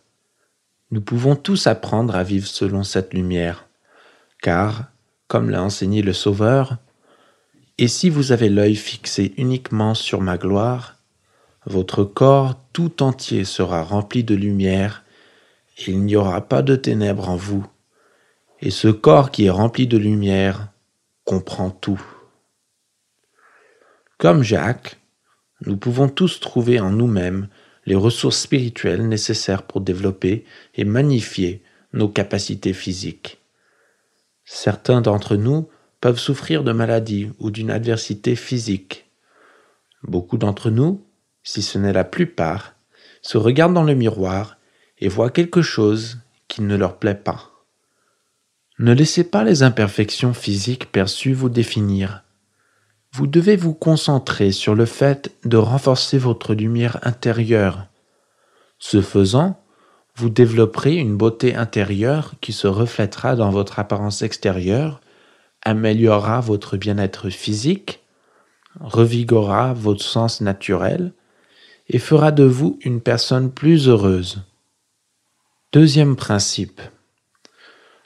Nous 0.91 1.01
pouvons 1.01 1.36
tous 1.36 1.67
apprendre 1.67 2.15
à 2.15 2.24
vivre 2.24 2.48
selon 2.48 2.83
cette 2.83 3.13
lumière, 3.13 3.67
car 4.41 4.91
comme 5.32 5.50
l'a 5.50 5.64
enseigné 5.64 6.02
le 6.02 6.12
Sauveur, 6.12 6.76
Et 7.78 7.88
si 7.88 8.10
vous 8.10 8.34
avez 8.34 8.50
l'œil 8.50 8.76
fixé 8.76 9.34
uniquement 9.38 9.94
sur 9.94 10.20
ma 10.20 10.38
gloire, 10.38 10.98
votre 11.66 12.04
corps 12.04 12.56
tout 12.74 13.02
entier 13.02 13.46
sera 13.46 13.82
rempli 13.82 14.26
de 14.26 14.36
lumière, 14.36 15.06
et 15.78 15.92
il 15.92 16.04
n'y 16.04 16.18
aura 16.18 16.42
pas 16.42 16.62
de 16.62 16.76
ténèbres 16.76 17.30
en 17.30 17.38
vous. 17.38 17.66
Et 18.60 18.72
ce 18.72 18.90
corps 18.90 19.32
qui 19.32 19.46
est 19.46 19.50
rempli 19.50 19.88
de 19.88 19.98
lumière 19.98 20.68
comprend 21.24 21.70
tout. 21.70 22.04
Comme 24.18 24.44
Jacques, 24.44 25.00
nous 25.66 25.78
pouvons 25.78 26.10
tous 26.10 26.42
trouver 26.42 26.82
en 26.82 26.92
nous-mêmes 26.92 27.48
les 27.86 27.96
ressources 27.96 28.42
spirituelles 28.42 29.08
nécessaires 29.08 29.64
pour 29.64 29.80
développer 29.80 30.44
et 30.76 30.84
magnifier 30.84 31.64
nos 31.94 32.10
capacités 32.10 32.74
physiques. 32.74 33.40
Certains 34.53 35.00
d'entre 35.00 35.38
nous 35.38 35.70
peuvent 36.01 36.20
souffrir 36.20 36.65
de 36.65 36.74
maladies 36.74 37.31
ou 37.39 37.51
d'une 37.51 37.72
adversité 37.72 38.36
physique. 38.36 39.10
Beaucoup 40.03 40.38
d'entre 40.38 40.70
nous, 40.70 41.05
si 41.41 41.62
ce 41.62 41.77
n'est 41.77 41.93
la 41.93 42.03
plupart, 42.03 42.75
se 43.22 43.38
regardent 43.38 43.74
dans 43.74 43.86
le 43.86 43.96
miroir 43.96 44.58
et 45.00 45.08
voient 45.08 45.29
quelque 45.29 45.62
chose 45.62 46.20
qui 46.50 46.62
ne 46.62 46.75
leur 46.75 46.98
plaît 46.98 47.15
pas. 47.15 47.50
Ne 48.77 48.91
laissez 48.91 49.24
pas 49.24 49.46
les 49.46 49.63
imperfections 49.63 50.34
physiques 50.34 50.91
perçues 50.91 51.34
vous 51.34 51.50
définir. 51.50 52.25
Vous 53.13 53.27
devez 53.27 53.55
vous 53.55 53.74
concentrer 53.74 54.51
sur 54.51 54.75
le 54.75 54.86
fait 54.86 55.34
de 55.46 55.55
renforcer 55.55 56.17
votre 56.17 56.53
lumière 56.53 57.00
intérieure. 57.03 57.88
Ce 58.79 59.01
faisant, 59.01 59.61
développerez 60.30 60.96
une 60.96 61.18
beauté 61.18 61.56
intérieure 61.56 62.34
qui 62.42 62.54
se 62.54 62.68
reflètera 62.68 63.36
dans 63.36 63.50
votre 63.50 63.80
apparence 63.80 64.22
extérieure, 64.22 65.01
améliorera 65.63 66.40
votre 66.40 66.78
bien-être 66.78 67.30
physique, 67.30 68.01
revigorera 68.80 69.74
votre 69.74 70.04
sens 70.04 70.42
naturel 70.42 71.13
et 71.90 72.00
fera 72.00 72.32
de 72.32 72.44
vous 72.44 72.80
une 72.82 73.01
personne 73.01 73.51
plus 73.51 73.88
heureuse. 73.88 74.44
Deuxième 75.74 76.16
principe. 76.16 76.82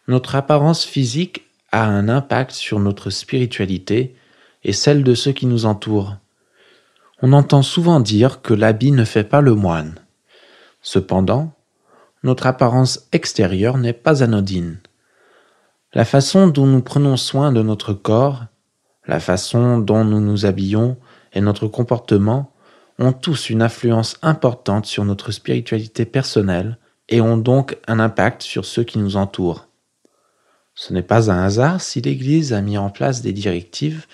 Notre 0.07 0.35
apparence 0.35 0.85
physique 0.85 1.43
a 1.71 1.85
un 1.85 2.09
impact 2.09 2.51
sur 2.51 2.79
notre 2.79 3.09
spiritualité 3.09 4.15
et 4.63 4.73
celle 4.73 5.03
de 5.03 5.13
ceux 5.15 5.31
qui 5.31 5.45
nous 5.45 5.65
entourent. 5.65 6.15
On 7.21 7.33
entend 7.33 7.61
souvent 7.61 7.99
dire 7.99 8.41
que 8.41 8.53
l'habit 8.53 8.91
ne 8.91 9.05
fait 9.05 9.23
pas 9.23 9.41
le 9.41 9.55
moine. 9.55 9.95
Cependant, 10.81 11.54
notre 12.25 12.47
apparence 12.47 13.07
extérieure 13.11 13.77
n'est 13.77 13.93
pas 13.93 14.23
anodine. 14.23 14.79
La 15.93 16.05
façon 16.05 16.47
dont 16.47 16.65
nous 16.65 16.81
prenons 16.81 17.17
soin 17.17 17.51
de 17.51 17.61
notre 17.61 17.93
corps, 17.93 18.45
la 19.05 19.19
façon 19.19 19.77
dont 19.77 20.03
nous 20.03 20.19
nous 20.19 20.47
habillons 20.47 20.97
et 21.33 21.39
notre 21.39 21.67
comportement 21.67 22.51
ont 22.97 23.13
tous 23.13 23.51
une 23.51 23.61
influence 23.61 24.17
importante 24.23 24.87
sur 24.87 25.05
notre 25.05 25.31
spiritualité 25.31 26.03
personnelle 26.05 26.79
et 27.09 27.21
ont 27.21 27.37
donc 27.37 27.77
un 27.87 27.99
impact 27.99 28.41
sur 28.41 28.65
ceux 28.65 28.83
qui 28.83 28.97
nous 28.97 29.17
entourent. 29.17 29.67
Ce 30.73 30.93
n'est 30.93 31.03
pas 31.03 31.29
un 31.29 31.43
hasard 31.43 31.79
si 31.79 32.01
l'Église 32.01 32.53
a 32.53 32.61
mis 32.61 32.79
en 32.79 32.89
place 32.89 33.21
des 33.21 33.33
directives 33.33 34.07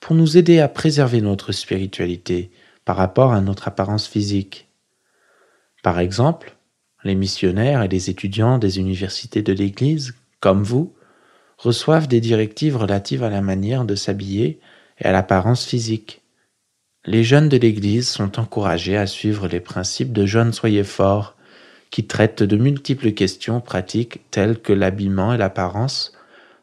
pour 0.00 0.16
nous 0.16 0.38
aider 0.38 0.60
à 0.60 0.68
préserver 0.68 1.20
notre 1.20 1.52
spiritualité 1.52 2.50
par 2.86 2.96
rapport 2.96 3.34
à 3.34 3.42
notre 3.42 3.68
apparence 3.68 4.06
physique. 4.08 4.70
Par 5.82 5.98
exemple, 5.98 6.56
les 7.04 7.14
missionnaires 7.14 7.82
et 7.82 7.88
les 7.88 8.10
étudiants 8.10 8.58
des 8.58 8.78
universités 8.78 9.42
de 9.42 9.52
l'Église, 9.52 10.14
comme 10.40 10.62
vous, 10.62 10.94
reçoivent 11.58 12.08
des 12.08 12.20
directives 12.20 12.76
relatives 12.76 13.22
à 13.22 13.30
la 13.30 13.40
manière 13.42 13.84
de 13.84 13.94
s'habiller 13.94 14.60
et 14.98 15.04
à 15.04 15.12
l'apparence 15.12 15.64
physique. 15.64 16.22
Les 17.06 17.24
jeunes 17.24 17.48
de 17.48 17.56
l'Église 17.56 18.08
sont 18.08 18.38
encouragés 18.38 18.96
à 18.96 19.06
suivre 19.06 19.48
les 19.48 19.60
principes 19.60 20.12
de 20.12 20.26
Jeunes 20.26 20.52
Soyez 20.52 20.84
forts, 20.84 21.36
qui 21.90 22.06
traitent 22.06 22.42
de 22.42 22.56
multiples 22.56 23.12
questions 23.12 23.60
pratiques 23.60 24.20
telles 24.30 24.60
que 24.60 24.72
l'habillement 24.72 25.32
et 25.32 25.38
l'apparence, 25.38 26.12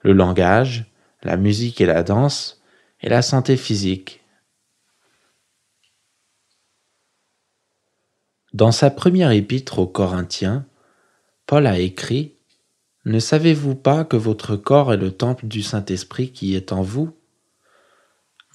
le 0.01 0.13
langage, 0.13 0.85
la 1.23 1.37
musique 1.37 1.81
et 1.81 1.85
la 1.85 2.03
danse, 2.03 2.61
et 3.01 3.09
la 3.09 3.21
santé 3.21 3.57
physique. 3.57 4.21
Dans 8.57 8.71
sa 8.71 8.89
première 8.89 9.29
épître 9.29 9.77
aux 9.77 9.85
Corinthiens, 9.85 10.65
Paul 11.45 11.67
a 11.67 11.77
écrit 11.77 12.33
Ne 13.05 13.19
savez-vous 13.19 13.75
pas 13.75 14.03
que 14.03 14.17
votre 14.17 14.55
corps 14.55 14.91
est 14.91 14.97
le 14.97 15.11
temple 15.11 15.45
du 15.45 15.61
Saint-Esprit 15.61 16.31
qui 16.31 16.55
est 16.55 16.71
en 16.71 16.81
vous? 16.81 17.11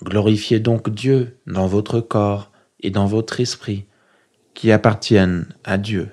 Glorifiez 0.03 0.59
donc 0.59 0.91
Dieu 0.91 1.39
dans 1.47 1.69
votre 1.69 2.01
corps 2.01 2.51
et 2.81 2.91
dans 2.91 3.07
votre 3.07 3.39
esprit, 3.39 3.85
qui 4.55 4.73
appartiennent 4.73 5.47
à 5.63 5.79
Dieu. 5.79 6.11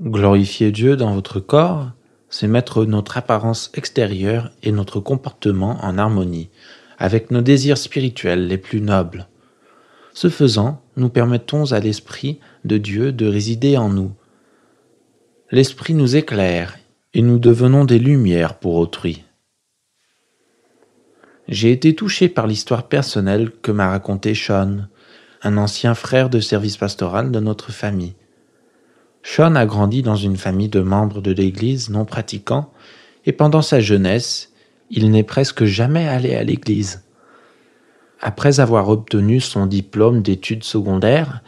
Glorifiez 0.00 0.70
Dieu 0.70 0.96
dans 0.96 1.12
votre 1.12 1.40
corps 1.40 1.90
c'est 2.28 2.46
mettre 2.46 2.84
notre 2.84 3.16
apparence 3.16 3.72
extérieure 3.74 4.52
et 4.62 4.70
notre 4.70 5.00
comportement 5.00 5.76
en 5.82 5.98
harmonie 5.98 6.50
avec 6.98 7.32
nos 7.32 7.40
désirs 7.40 7.78
spirituels 7.78 8.46
les 8.46 8.58
plus 8.58 8.80
nobles. 8.80 9.26
Ce 10.12 10.28
faisant, 10.28 10.82
nous 11.00 11.08
permettons 11.08 11.72
à 11.72 11.80
l'Esprit 11.80 12.38
de 12.64 12.78
Dieu 12.78 13.10
de 13.10 13.26
résider 13.26 13.76
en 13.76 13.88
nous. 13.88 14.12
L'Esprit 15.50 15.94
nous 15.94 16.14
éclaire 16.14 16.78
et 17.14 17.22
nous 17.22 17.38
devenons 17.38 17.84
des 17.84 17.98
lumières 17.98 18.58
pour 18.58 18.76
autrui. 18.76 19.24
J'ai 21.48 21.72
été 21.72 21.96
touché 21.96 22.28
par 22.28 22.46
l'histoire 22.46 22.86
personnelle 22.86 23.50
que 23.50 23.72
m'a 23.72 23.88
racontée 23.88 24.34
Sean, 24.34 24.86
un 25.42 25.56
ancien 25.56 25.94
frère 25.94 26.30
de 26.30 26.38
service 26.38 26.76
pastoral 26.76 27.32
de 27.32 27.40
notre 27.40 27.72
famille. 27.72 28.14
Sean 29.24 29.56
a 29.56 29.66
grandi 29.66 30.02
dans 30.02 30.16
une 30.16 30.36
famille 30.36 30.68
de 30.68 30.80
membres 30.80 31.20
de 31.20 31.32
l'Église 31.32 31.90
non 31.90 32.04
pratiquants 32.04 32.72
et 33.26 33.32
pendant 33.32 33.62
sa 33.62 33.80
jeunesse, 33.80 34.52
il 34.90 35.10
n'est 35.10 35.24
presque 35.24 35.64
jamais 35.64 36.06
allé 36.06 36.34
à 36.34 36.44
l'Église. 36.44 37.02
Après 38.20 38.60
avoir 38.60 38.88
obtenu 38.90 39.40
son 39.40 39.66
diplôme 39.66 40.20
d'études 40.22 40.64
secondaires, 40.64 41.42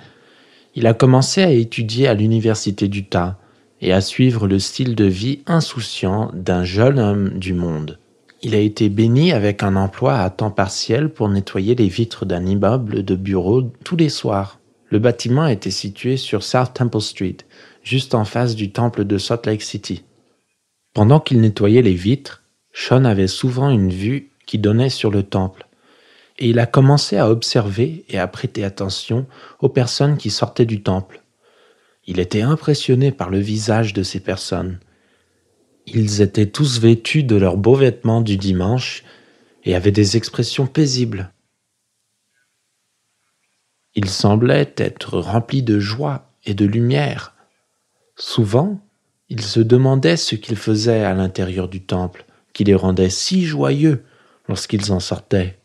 il 0.75 0.87
a 0.87 0.95
commencé 0.95 1.43
à 1.43 1.51
étudier 1.51 2.09
à 2.09 2.15
l'Université 2.15 2.89
d'Utah 2.89 3.39
et 3.83 3.93
à 3.93 4.01
suivre 4.01 4.47
le 4.47 4.59
style 4.59 4.95
de 4.95 5.05
vie 5.05 5.41
insouciant 5.47 6.31
d'un 6.33 6.65
jeune 6.65 6.99
homme 6.99 7.39
du 7.39 7.53
monde. 7.53 7.99
Il 8.41 8.55
a 8.55 8.59
été 8.59 8.89
béni 8.89 9.33
avec 9.33 9.63
un 9.63 9.77
emploi 9.77 10.19
à 10.19 10.31
temps 10.31 10.51
partiel 10.51 11.11
pour 11.11 11.29
nettoyer 11.29 11.75
les 11.75 11.89
vitres 11.89 12.25
d'un 12.25 12.47
immeuble 12.47 13.05
de 13.05 13.15
bureau 13.17 13.63
tous 13.85 13.97
les 13.97 14.09
soirs. 14.09 14.59
Le 14.89 14.99
bâtiment 14.99 15.47
était 15.47 15.71
situé 15.71 16.17
sur 16.17 16.43
South 16.43 16.73
Temple 16.75 17.01
Street, 17.01 17.37
juste 17.83 18.15
en 18.15 18.25
face 18.25 18.55
du 18.55 18.73
temple 18.73 19.05
de 19.05 19.19
Salt 19.19 19.47
Lake 19.47 19.63
City. 19.63 20.05
Pendant 20.95 21.21
qu'il 21.21 21.41
nettoyait 21.41 21.83
les 21.83 21.95
vitres, 21.95 22.43
Sean 22.73 23.05
avait 23.05 23.29
souvent 23.29 23.71
une 23.71 23.91
vue 23.91 24.31
qui 24.47 24.59
donnait 24.59 24.91
sur 24.91 25.11
le 25.11 25.23
temple, 25.23 25.67
et 26.43 26.49
il 26.49 26.59
a 26.59 26.67
commencé 26.67 27.19
à 27.19 27.31
observer 27.31 28.05
et 28.09 28.19
à 28.19 28.27
prêter 28.27 28.65
attention 28.65 29.27
aux 29.61 29.69
personnes 29.69 30.17
qui 30.17 30.29
sortaient 30.29 30.67
du 30.67 30.83
temple. 30.83 31.23
Il 32.05 32.19
était 32.19 32.43
impressionné 32.43 33.13
par 33.13 33.31
le 33.31 33.39
visage 33.39 33.93
de 33.93 34.03
ces 34.03 34.19
personnes. 34.19 34.81
Ils 35.87 36.21
étaient 36.21 36.51
tous 36.51 36.81
vêtus 36.81 37.23
de 37.23 37.37
leurs 37.37 37.57
beaux 37.57 37.77
vêtements 37.77 38.21
du 38.21 38.39
dimanche 38.39 39.05
et 39.63 39.77
avaient 39.77 39.93
des 39.93 40.17
expressions 40.17 40.67
paisibles. 40.67 41.31
Il 43.95 44.11
semblait 44.11 44.75
être 44.79 45.21
rempli 45.21 45.63
de 45.63 45.79
joie 45.79 46.29
et 46.45 46.55
de 46.55 46.67
lumière. 46.67 47.37
Souvent, 48.17 48.81
il 49.29 49.43
se 49.43 49.61
demandait 49.61 50.17
ce 50.17 50.35
qu'ils 50.35 50.57
faisaient 50.57 51.05
à 51.05 51.15
l'intérieur 51.15 51.69
du 51.69 51.83
temple, 51.83 52.25
qui 52.53 52.65
les 52.65 52.75
rendait 52.75 53.11
si 53.11 53.45
joyeux 53.45 54.03
lorsqu'ils 54.49 54.91
en 54.91 54.99
sortaient. 54.99 55.62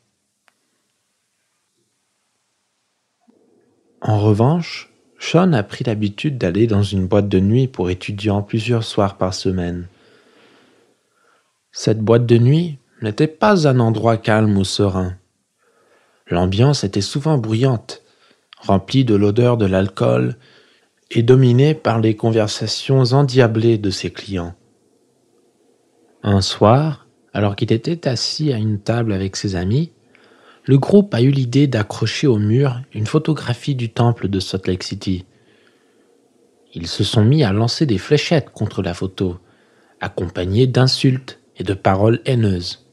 En 4.01 4.19
revanche, 4.19 4.91
Sean 5.19 5.53
a 5.53 5.63
pris 5.63 5.83
l'habitude 5.83 6.37
d'aller 6.37 6.67
dans 6.67 6.83
une 6.83 7.07
boîte 7.07 7.29
de 7.29 7.39
nuit 7.39 7.67
pour 7.67 7.89
étudiants 7.89 8.41
plusieurs 8.41 8.83
soirs 8.83 9.17
par 9.17 9.33
semaine. 9.33 9.87
Cette 11.71 11.99
boîte 11.99 12.25
de 12.25 12.37
nuit 12.37 12.79
n'était 13.01 13.27
pas 13.27 13.67
un 13.67 13.79
endroit 13.79 14.17
calme 14.17 14.57
ou 14.57 14.63
serein. 14.63 15.15
L'ambiance 16.29 16.83
était 16.83 17.01
souvent 17.01 17.37
bruyante 17.37 18.03
rempli 18.59 19.05
de 19.05 19.15
l'odeur 19.15 19.57
de 19.57 19.65
l'alcool 19.65 20.35
et 21.11 21.23
dominé 21.23 21.73
par 21.73 21.99
les 21.99 22.15
conversations 22.15 23.01
endiablées 23.13 23.77
de 23.77 23.89
ses 23.89 24.11
clients. 24.11 24.55
Un 26.23 26.41
soir, 26.41 27.07
alors 27.33 27.55
qu'il 27.55 27.71
était 27.71 28.07
assis 28.07 28.51
à 28.51 28.57
une 28.57 28.79
table 28.79 29.13
avec 29.13 29.35
ses 29.35 29.55
amis, 29.55 29.91
le 30.67 30.77
groupe 30.77 31.13
a 31.13 31.21
eu 31.21 31.31
l'idée 31.31 31.65
d'accrocher 31.65 32.27
au 32.27 32.37
mur 32.37 32.81
une 32.93 33.07
photographie 33.07 33.73
du 33.73 33.89
temple 33.89 34.27
de 34.27 34.41
Salt 34.41 34.67
Lake 34.67 34.83
City. 34.83 35.25
Ils 36.73 36.87
se 36.87 37.05
sont 37.05 37.23
mis 37.23 37.45
à 37.45 37.53
lancer 37.53 37.85
des 37.85 37.97
fléchettes 37.97 38.49
contre 38.49 38.81
la 38.81 38.93
photo, 38.93 39.37
accompagnées 40.01 40.67
d'insultes 40.67 41.39
et 41.55 41.63
de 41.63 41.73
paroles 41.73 42.19
haineuses. 42.25 42.85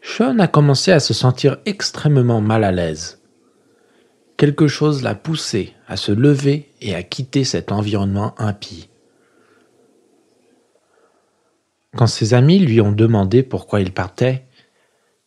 Sean 0.00 0.38
a 0.38 0.48
commencé 0.48 0.90
à 0.90 1.00
se 1.00 1.12
sentir 1.12 1.58
extrêmement 1.66 2.40
mal 2.40 2.64
à 2.64 2.72
l'aise. 2.72 3.20
Quelque 4.38 4.66
chose 4.66 5.02
l'a 5.02 5.14
poussé 5.14 5.74
à 5.86 5.98
se 5.98 6.12
lever 6.12 6.72
et 6.80 6.94
à 6.94 7.02
quitter 7.02 7.44
cet 7.44 7.72
environnement 7.72 8.34
impie. 8.38 8.88
Quand 11.94 12.06
ses 12.06 12.32
amis 12.32 12.58
lui 12.58 12.80
ont 12.80 12.90
demandé 12.90 13.42
pourquoi 13.42 13.80
il 13.80 13.92
partait, 13.92 14.46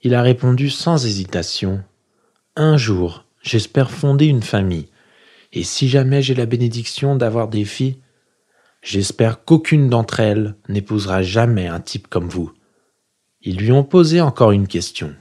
il 0.07 0.15
a 0.15 0.21
répondu 0.21 0.69
sans 0.69 1.05
hésitation 1.05 1.83
Un 2.55 2.77
jour, 2.77 3.25
j'espère 3.41 3.91
fonder 3.91 4.27
une 4.27 4.41
famille, 4.41 4.87
et 5.51 5.63
si 5.63 5.89
jamais 5.89 6.21
j'ai 6.21 6.33
la 6.33 6.45
bénédiction 6.45 7.17
d'avoir 7.17 7.49
des 7.49 7.65
filles, 7.65 7.97
j'espère 8.81 9.43
qu'aucune 9.43 9.89
d'entre 9.89 10.21
elles 10.21 10.55
n'épousera 10.69 11.23
jamais 11.23 11.67
un 11.67 11.81
type 11.81 12.07
comme 12.07 12.29
vous. 12.29 12.53
Ils 13.41 13.57
lui 13.57 13.73
ont 13.73 13.83
posé 13.83 14.21
encore 14.21 14.51
une 14.51 14.69
question. 14.69 15.13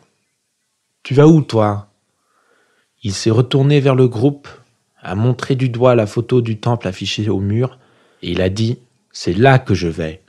Tu 1.03 1.15
vas 1.15 1.27
où, 1.27 1.43
toi? 1.43 1.89
Il 3.03 3.13
s'est 3.13 3.31
retourné 3.31 3.81
vers 3.81 3.97
le 3.97 4.07
groupe, 4.07 4.47
a 5.03 5.17
montré 5.17 5.57
du 5.57 5.69
doigt 5.69 5.97
la 5.97 6.07
photo 6.07 6.43
du 6.43 6.61
temple 6.61 6.87
affichée 6.87 7.29
au 7.29 7.41
mur, 7.41 7.81
et 8.23 8.31
il 8.31 8.41
a 8.41 8.51
dit 8.51 8.79
C'est 9.11 9.35
là 9.35 9.59
que 9.59 9.75
je 9.75 9.89
vais. 9.89 10.23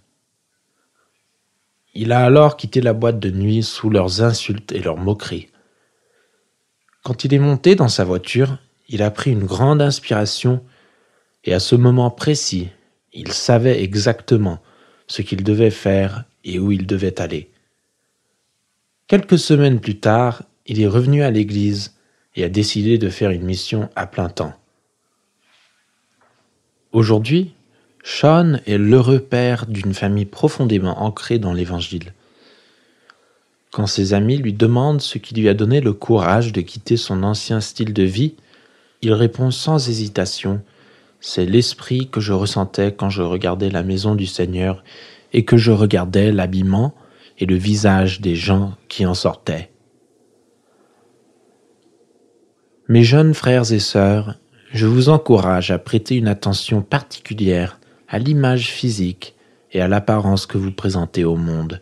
Il 2.00 2.12
a 2.12 2.24
alors 2.24 2.58
quitté 2.58 2.80
la 2.80 2.94
boîte 2.94 3.20
de 3.20 3.32
nuit 3.32 3.64
sous 3.64 3.90
leurs 3.90 4.22
insultes 4.22 4.72
et 4.72 4.84
leurs 4.84 4.98
moqueries. 4.98 5.48
Quand 7.04 7.24
il 7.24 7.34
est 7.34 7.40
monté 7.40 7.74
dans 7.74 7.88
sa 7.88 8.04
voiture, 8.04 8.60
il 8.88 9.02
a 9.02 9.10
pris 9.10 9.32
une 9.32 9.46
grande 9.46 9.82
inspiration 9.82 10.64
et 11.44 11.56
à 11.56 11.60
ce 11.60 11.76
moment 11.76 12.12
précis, 12.12 12.70
il 13.14 13.32
savait 13.32 13.82
exactement 13.82 14.60
ce 15.08 15.24
qu'il 15.24 15.44
devait 15.44 15.72
faire 15.72 16.26
et 16.44 16.60
où 16.60 16.72
il 16.72 16.86
devait 16.86 17.20
aller. 17.20 17.50
Quelques 19.08 19.40
semaines 19.40 19.80
plus 19.80 20.00
tard, 20.00 20.44
il 20.68 20.80
est 20.80 20.86
revenu 20.86 21.24
à 21.24 21.32
l'église 21.32 21.96
et 22.36 22.44
a 22.44 22.50
décidé 22.50 23.00
de 23.00 23.10
faire 23.10 23.32
une 23.32 23.44
mission 23.44 23.90
à 23.96 24.06
plein 24.06 24.30
temps. 24.30 24.54
Aujourd'hui, 26.92 27.56
Sean 28.10 28.62
est 28.66 28.78
l'heureux 28.78 29.20
père 29.20 29.66
d'une 29.66 29.94
famille 29.94 30.26
profondément 30.26 31.04
ancrée 31.04 31.40
dans 31.40 31.52
l'Évangile. 31.52 32.14
Quand 33.70 33.86
ses 33.86 34.14
amis 34.14 34.38
lui 34.38 34.54
demandent 34.54 35.02
ce 35.02 35.18
qui 35.18 35.36
lui 35.36 35.50
a 35.50 35.54
donné 35.54 35.82
le 35.82 35.92
courage 35.92 36.54
de 36.54 36.62
quitter 36.62 36.96
son 36.96 37.22
ancien 37.22 37.60
style 37.60 37.92
de 37.92 38.04
vie, 38.04 38.36
il 39.02 39.12
répond 39.12 39.52
sans 39.52 39.90
hésitation 39.90 40.62
C'est 41.20 41.46
l'esprit 41.46 42.08
que 42.08 42.22
je 42.22 42.32
ressentais 42.32 42.94
quand 42.94 43.10
je 43.10 43.22
regardais 43.22 43.70
la 43.70 43.84
maison 43.84 44.16
du 44.16 44.26
Seigneur 44.26 44.86
et 45.34 45.44
que 45.44 45.58
je 45.58 45.74
regardais 45.74 46.32
l'habillement 46.32 46.96
et 47.40 47.46
le 47.46 47.56
visage 47.56 48.22
des 48.22 48.36
gens 48.36 48.76
qui 48.88 49.06
en 49.06 49.16
sortaient. 49.16 49.70
Mes 52.88 53.04
jeunes 53.04 53.34
frères 53.34 53.70
et 53.74 53.80
sœurs, 53.80 54.36
je 54.72 54.86
vous 54.86 55.10
encourage 55.10 55.72
à 55.72 55.78
prêter 55.78 56.16
une 56.16 56.30
attention 56.30 56.82
particulière 56.82 57.78
à 58.08 58.20
l'image 58.20 58.70
physique 58.70 59.36
et 59.72 59.82
à 59.82 59.88
l'apparence 59.88 60.46
que 60.46 60.58
vous 60.58 60.72
présentez 60.72 61.24
au 61.24 61.36
monde. 61.36 61.82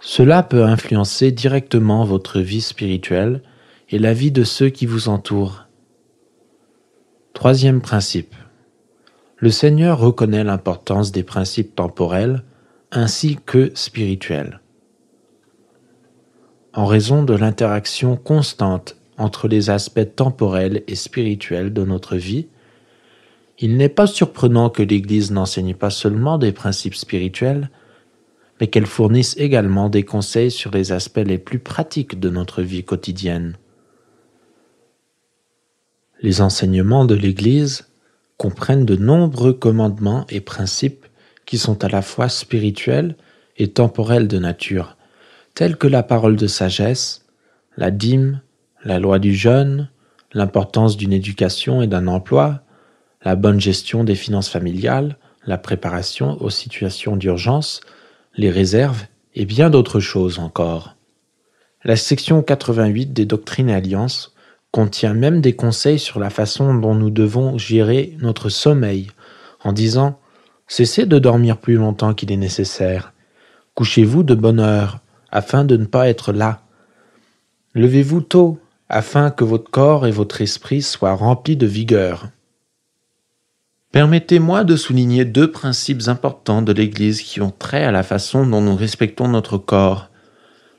Cela 0.00 0.42
peut 0.42 0.64
influencer 0.64 1.30
directement 1.30 2.04
votre 2.04 2.40
vie 2.40 2.62
spirituelle 2.62 3.42
et 3.90 3.98
la 3.98 4.12
vie 4.12 4.32
de 4.32 4.44
ceux 4.44 4.70
qui 4.70 4.86
vous 4.86 5.08
entourent. 5.08 5.66
Troisième 7.34 7.80
principe. 7.80 8.34
Le 9.36 9.50
Seigneur 9.50 9.98
reconnaît 9.98 10.44
l'importance 10.44 11.12
des 11.12 11.22
principes 11.22 11.74
temporels 11.74 12.42
ainsi 12.92 13.38
que 13.46 13.70
spirituels. 13.74 14.60
En 16.72 16.86
raison 16.86 17.22
de 17.22 17.34
l'interaction 17.34 18.16
constante 18.16 18.96
entre 19.18 19.48
les 19.48 19.70
aspects 19.70 20.14
temporels 20.16 20.82
et 20.86 20.94
spirituels 20.94 21.72
de 21.72 21.84
notre 21.84 22.16
vie, 22.16 22.48
il 23.60 23.76
n'est 23.76 23.90
pas 23.90 24.06
surprenant 24.06 24.70
que 24.70 24.82
l'Église 24.82 25.30
n'enseigne 25.30 25.74
pas 25.74 25.90
seulement 25.90 26.38
des 26.38 26.52
principes 26.52 26.94
spirituels, 26.94 27.70
mais 28.58 28.68
qu'elle 28.68 28.86
fournisse 28.86 29.36
également 29.38 29.90
des 29.90 30.02
conseils 30.02 30.50
sur 30.50 30.70
les 30.70 30.92
aspects 30.92 31.18
les 31.18 31.38
plus 31.38 31.58
pratiques 31.58 32.18
de 32.18 32.30
notre 32.30 32.62
vie 32.62 32.84
quotidienne. 32.84 33.56
Les 36.22 36.40
enseignements 36.40 37.04
de 37.04 37.14
l'Église 37.14 37.88
comprennent 38.38 38.86
de 38.86 38.96
nombreux 38.96 39.52
commandements 39.52 40.26
et 40.30 40.40
principes 40.40 41.06
qui 41.44 41.58
sont 41.58 41.84
à 41.84 41.88
la 41.88 42.02
fois 42.02 42.30
spirituels 42.30 43.16
et 43.58 43.68
temporels 43.68 44.28
de 44.28 44.38
nature, 44.38 44.96
tels 45.54 45.76
que 45.76 45.86
la 45.86 46.02
parole 46.02 46.36
de 46.36 46.46
sagesse, 46.46 47.26
la 47.76 47.90
dîme, 47.90 48.40
la 48.84 48.98
loi 48.98 49.18
du 49.18 49.34
jeûne, 49.34 49.90
l'importance 50.32 50.96
d'une 50.96 51.12
éducation 51.12 51.82
et 51.82 51.86
d'un 51.86 52.06
emploi, 52.06 52.62
la 53.22 53.36
bonne 53.36 53.60
gestion 53.60 54.04
des 54.04 54.14
finances 54.14 54.48
familiales, 54.48 55.16
la 55.46 55.58
préparation 55.58 56.40
aux 56.42 56.50
situations 56.50 57.16
d'urgence, 57.16 57.80
les 58.36 58.50
réserves 58.50 59.04
et 59.34 59.44
bien 59.44 59.70
d'autres 59.70 60.00
choses 60.00 60.38
encore. 60.38 60.96
La 61.84 61.96
section 61.96 62.42
88 62.42 63.12
des 63.12 63.24
Doctrines 63.24 63.70
et 63.70 63.74
Alliances 63.74 64.34
contient 64.70 65.14
même 65.14 65.40
des 65.40 65.56
conseils 65.56 65.98
sur 65.98 66.20
la 66.20 66.30
façon 66.30 66.74
dont 66.74 66.94
nous 66.94 67.10
devons 67.10 67.58
gérer 67.58 68.16
notre 68.20 68.48
sommeil, 68.48 69.08
en 69.64 69.72
disant 69.72 70.18
Cessez 70.68 71.04
de 71.04 71.18
dormir 71.18 71.56
plus 71.56 71.74
longtemps 71.74 72.14
qu'il 72.14 72.30
est 72.30 72.36
nécessaire. 72.36 73.12
Couchez-vous 73.74 74.22
de 74.22 74.34
bonne 74.34 74.60
heure, 74.60 75.00
afin 75.32 75.64
de 75.64 75.76
ne 75.76 75.86
pas 75.86 76.08
être 76.08 76.32
là. 76.32 76.62
Levez-vous 77.74 78.20
tôt, 78.20 78.58
afin 78.88 79.30
que 79.30 79.44
votre 79.44 79.70
corps 79.70 80.06
et 80.06 80.10
votre 80.10 80.40
esprit 80.42 80.82
soient 80.82 81.14
remplis 81.14 81.56
de 81.56 81.66
vigueur. 81.66 82.28
Permettez-moi 83.92 84.62
de 84.62 84.76
souligner 84.76 85.24
deux 85.24 85.50
principes 85.50 86.06
importants 86.06 86.62
de 86.62 86.72
l'Église 86.72 87.22
qui 87.22 87.40
ont 87.40 87.50
trait 87.50 87.82
à 87.82 87.90
la 87.90 88.04
façon 88.04 88.46
dont 88.46 88.60
nous 88.60 88.76
respectons 88.76 89.26
notre 89.26 89.58
corps. 89.58 90.10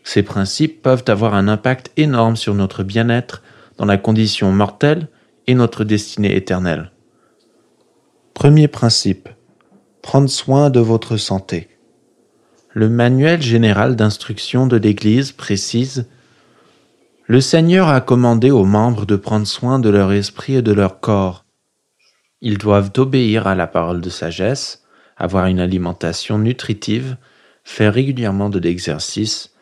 Ces 0.04 0.24
principes 0.24 0.82
peuvent 0.82 1.04
avoir 1.08 1.34
un 1.34 1.50
impact 1.50 1.92
énorme 1.98 2.38
sur 2.38 2.56
notre 2.56 2.84
bien-être 2.84 3.44
dans 3.78 3.86
la 3.86 3.98
condition 3.98 4.54
mortelle 4.54 5.10
et 5.48 5.56
notre 5.56 5.84
destinée 5.84 6.38
éternelle. 6.38 6.92
Premier 8.34 8.70
principe. 8.70 9.28
Prendre 10.02 10.30
soin 10.30 10.70
de 10.70 10.80
votre 10.80 11.18
santé. 11.18 11.68
Le 12.70 12.88
manuel 12.88 13.42
général 13.42 13.98
d'instruction 13.98 14.68
de 14.68 14.78
l'Église 14.78 15.34
précise 15.34 16.08
Le 17.28 17.42
Seigneur 17.42 17.90
a 17.90 18.00
commandé 18.00 18.52
aux 18.52 18.64
membres 18.64 19.06
de 19.06 19.18
prendre 19.18 19.46
soin 19.46 19.80
de 19.80 19.90
leur 19.90 20.14
esprit 20.14 20.56
et 20.56 20.62
de 20.62 20.72
leur 20.72 21.02
corps 21.02 21.41
ils 22.42 22.58
doivent 22.58 22.92
obéir 22.98 23.48
à 23.48 23.56
la 23.56 23.68
parole 23.68 24.02
de 24.02 24.10
sagesse, 24.10 24.84
avoir 25.16 25.46
une 25.46 25.60
alimentation 25.60 26.40
nutritive, 26.40 27.18
faire 27.64 27.94
régulièrement 27.94 28.50
de 28.50 28.60
l'exercice, 28.60 29.54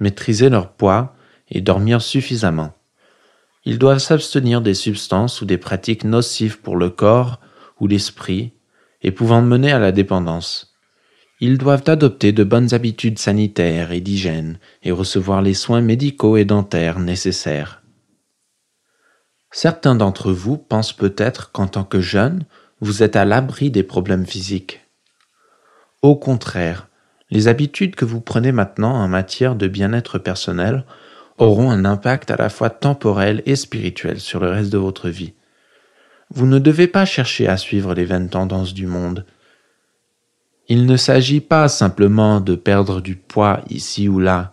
maîtriser 0.00 0.48
leur 0.48 0.72
poids 0.72 1.14
et 1.50 1.60
dormir 1.60 2.00
suffisamment. 2.00 2.72
Ils 3.64 3.78
doivent 3.78 3.98
s'abstenir 3.98 4.60
des 4.62 4.74
substances 4.74 5.42
ou 5.42 5.44
des 5.44 5.58
pratiques 5.58 6.04
nocives 6.04 6.60
pour 6.60 6.76
le 6.76 6.90
corps 6.90 7.38
ou 7.78 7.86
l'esprit 7.86 8.52
et 9.02 9.12
pouvant 9.12 9.42
mener 9.42 9.70
à 9.70 9.78
la 9.78 9.92
dépendance. 9.92 10.74
Ils 11.40 11.58
doivent 11.58 11.84
adopter 11.86 12.32
de 12.32 12.44
bonnes 12.44 12.72
habitudes 12.72 13.18
sanitaires 13.18 13.92
et 13.92 14.00
d'hygiène 14.00 14.58
et 14.82 14.92
recevoir 14.92 15.42
les 15.42 15.54
soins 15.54 15.80
médicaux 15.80 16.36
et 16.36 16.44
dentaires 16.44 17.00
nécessaires. 17.00 17.81
Certains 19.52 19.94
d'entre 19.94 20.32
vous 20.32 20.56
pensent 20.56 20.94
peut-être 20.94 21.52
qu'en 21.52 21.66
tant 21.66 21.84
que 21.84 22.00
jeune, 22.00 22.44
vous 22.80 23.02
êtes 23.02 23.16
à 23.16 23.26
l'abri 23.26 23.70
des 23.70 23.82
problèmes 23.82 24.26
physiques. 24.26 24.80
Au 26.00 26.16
contraire, 26.16 26.88
les 27.30 27.48
habitudes 27.48 27.94
que 27.94 28.06
vous 28.06 28.22
prenez 28.22 28.50
maintenant 28.50 28.94
en 28.94 29.08
matière 29.08 29.54
de 29.54 29.68
bien-être 29.68 30.18
personnel 30.18 30.84
auront 31.36 31.70
un 31.70 31.84
impact 31.84 32.30
à 32.30 32.36
la 32.36 32.48
fois 32.48 32.70
temporel 32.70 33.42
et 33.44 33.54
spirituel 33.54 34.20
sur 34.20 34.40
le 34.40 34.50
reste 34.50 34.72
de 34.72 34.78
votre 34.78 35.10
vie. 35.10 35.34
Vous 36.30 36.46
ne 36.46 36.58
devez 36.58 36.86
pas 36.86 37.04
chercher 37.04 37.46
à 37.46 37.58
suivre 37.58 37.94
les 37.94 38.06
vaines 38.06 38.30
tendances 38.30 38.72
du 38.72 38.86
monde. 38.86 39.26
Il 40.68 40.86
ne 40.86 40.96
s'agit 40.96 41.40
pas 41.40 41.68
simplement 41.68 42.40
de 42.40 42.54
perdre 42.54 43.02
du 43.02 43.16
poids 43.16 43.60
ici 43.68 44.08
ou 44.08 44.18
là, 44.18 44.52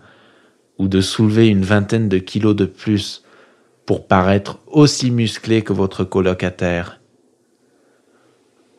ou 0.77 0.89
de 0.89 0.99
soulever 0.99 1.47
une 1.47 1.63
vingtaine 1.63 2.09
de 2.09 2.17
kilos 2.17 2.55
de 2.55 2.65
plus 2.65 3.23
paraître 3.97 4.60
aussi 4.67 5.10
musclé 5.10 5.63
que 5.63 5.73
votre 5.73 6.04
colocataire. 6.04 6.99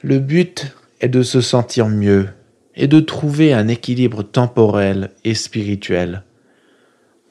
Le 0.03 0.20
but 0.20 0.75
est 1.01 1.09
de 1.09 1.23
se 1.23 1.40
sentir 1.40 1.88
mieux 1.88 2.29
et 2.77 2.87
de 2.87 3.01
trouver 3.01 3.53
un 3.53 3.68
équilibre 3.68 4.23
temporel 4.23 5.11
et 5.25 5.35
spirituel. 5.35 6.23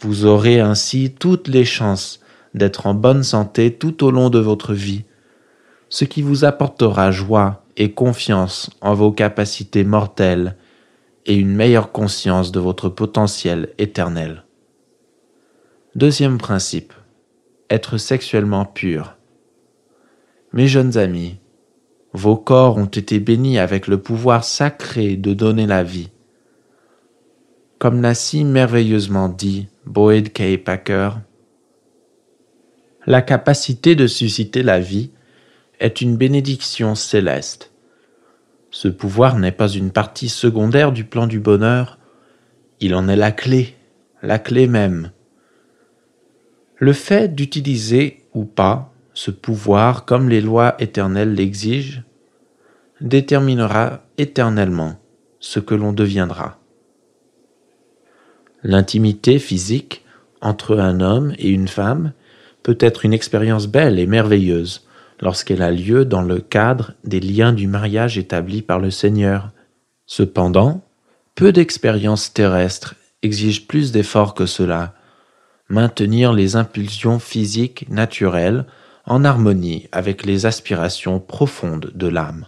Vous 0.01 0.25
aurez 0.25 0.59
ainsi 0.59 1.15
toutes 1.17 1.47
les 1.47 1.65
chances 1.65 2.19
d'être 2.53 2.85
en 2.85 2.93
bonne 2.93 3.23
santé 3.23 3.73
tout 3.73 4.03
au 4.03 4.11
long 4.11 4.29
de 4.29 4.39
votre 4.39 4.73
vie, 4.73 5.05
ce 5.87 6.05
qui 6.05 6.21
vous 6.21 6.45
apportera 6.45 7.11
joie 7.11 7.63
et 7.77 7.93
confiance 7.93 8.69
en 8.81 8.93
vos 8.93 9.11
capacités 9.11 9.83
mortelles 9.83 10.57
et 11.25 11.35
une 11.35 11.55
meilleure 11.55 11.91
conscience 11.91 12.51
de 12.51 12.59
votre 12.59 12.89
potentiel 12.89 13.69
éternel. 13.77 14.43
Deuxième 15.95 16.37
principe, 16.37 16.93
être 17.69 17.97
sexuellement 17.97 18.65
pur. 18.65 19.17
Mes 20.53 20.67
jeunes 20.67 20.97
amis, 20.97 21.37
vos 22.13 22.37
corps 22.37 22.77
ont 22.77 22.85
été 22.85 23.19
bénis 23.19 23.59
avec 23.59 23.87
le 23.87 24.01
pouvoir 24.01 24.43
sacré 24.43 25.15
de 25.15 25.33
donner 25.33 25.67
la 25.67 25.83
vie. 25.83 26.09
Comme 27.77 28.01
l'a 28.01 28.15
si 28.15 28.43
merveilleusement 28.43 29.29
dit 29.29 29.67
Boyd 29.85 30.33
K. 30.33 30.57
Packer, 30.57 31.11
la 33.05 33.21
capacité 33.21 33.95
de 33.95 34.07
susciter 34.07 34.63
la 34.63 34.79
vie 34.79 35.11
est 35.79 36.01
une 36.01 36.17
bénédiction 36.17 36.95
céleste. 36.95 37.71
Ce 38.71 38.87
pouvoir 38.87 39.37
n'est 39.37 39.51
pas 39.51 39.69
une 39.69 39.91
partie 39.91 40.29
secondaire 40.29 40.91
du 40.91 41.05
plan 41.05 41.25
du 41.25 41.39
bonheur, 41.39 41.97
il 42.79 42.93
en 42.95 43.07
est 43.07 43.15
la 43.15 43.31
clé, 43.31 43.75
la 44.21 44.39
clé 44.39 44.67
même. 44.67 45.11
Le 46.79 46.93
fait 46.93 47.35
d'utiliser 47.35 48.25
ou 48.33 48.45
pas 48.45 48.93
ce 49.13 49.31
pouvoir 49.31 50.05
comme 50.05 50.29
les 50.29 50.39
lois 50.39 50.75
éternelles 50.79 51.33
l'exigent, 51.33 52.03
déterminera 53.01 54.05
éternellement 54.17 54.97
ce 55.39 55.59
que 55.59 55.75
l'on 55.75 55.91
deviendra. 55.91 56.57
L'intimité 58.63 59.39
physique 59.39 60.05
entre 60.41 60.79
un 60.79 61.01
homme 61.01 61.33
et 61.37 61.49
une 61.49 61.67
femme 61.67 62.13
peut 62.63 62.77
être 62.79 63.03
une 63.03 63.13
expérience 63.13 63.67
belle 63.67 63.99
et 63.99 64.07
merveilleuse 64.07 64.87
lorsqu'elle 65.21 65.61
a 65.61 65.71
lieu 65.71 66.05
dans 66.05 66.21
le 66.21 66.39
cadre 66.39 66.93
des 67.03 67.19
liens 67.19 67.51
du 67.51 67.67
mariage 67.67 68.17
établis 68.17 68.61
par 68.61 68.79
le 68.79 68.89
Seigneur. 68.89 69.51
Cependant, 70.05 70.81
peu 71.35 71.51
d'expériences 71.51 72.33
terrestres 72.33 72.95
exigent 73.21 73.65
plus 73.67 73.91
d'efforts 73.91 74.33
que 74.33 74.45
cela. 74.45 74.93
Maintenir 75.69 76.33
les 76.33 76.55
impulsions 76.55 77.19
physiques 77.19 77.87
naturelles 77.89 78.65
en 79.05 79.23
harmonie 79.23 79.87
avec 79.91 80.25
les 80.25 80.47
aspirations 80.47 81.19
profondes 81.19 81.91
de 81.93 82.07
l'âme. 82.07 82.47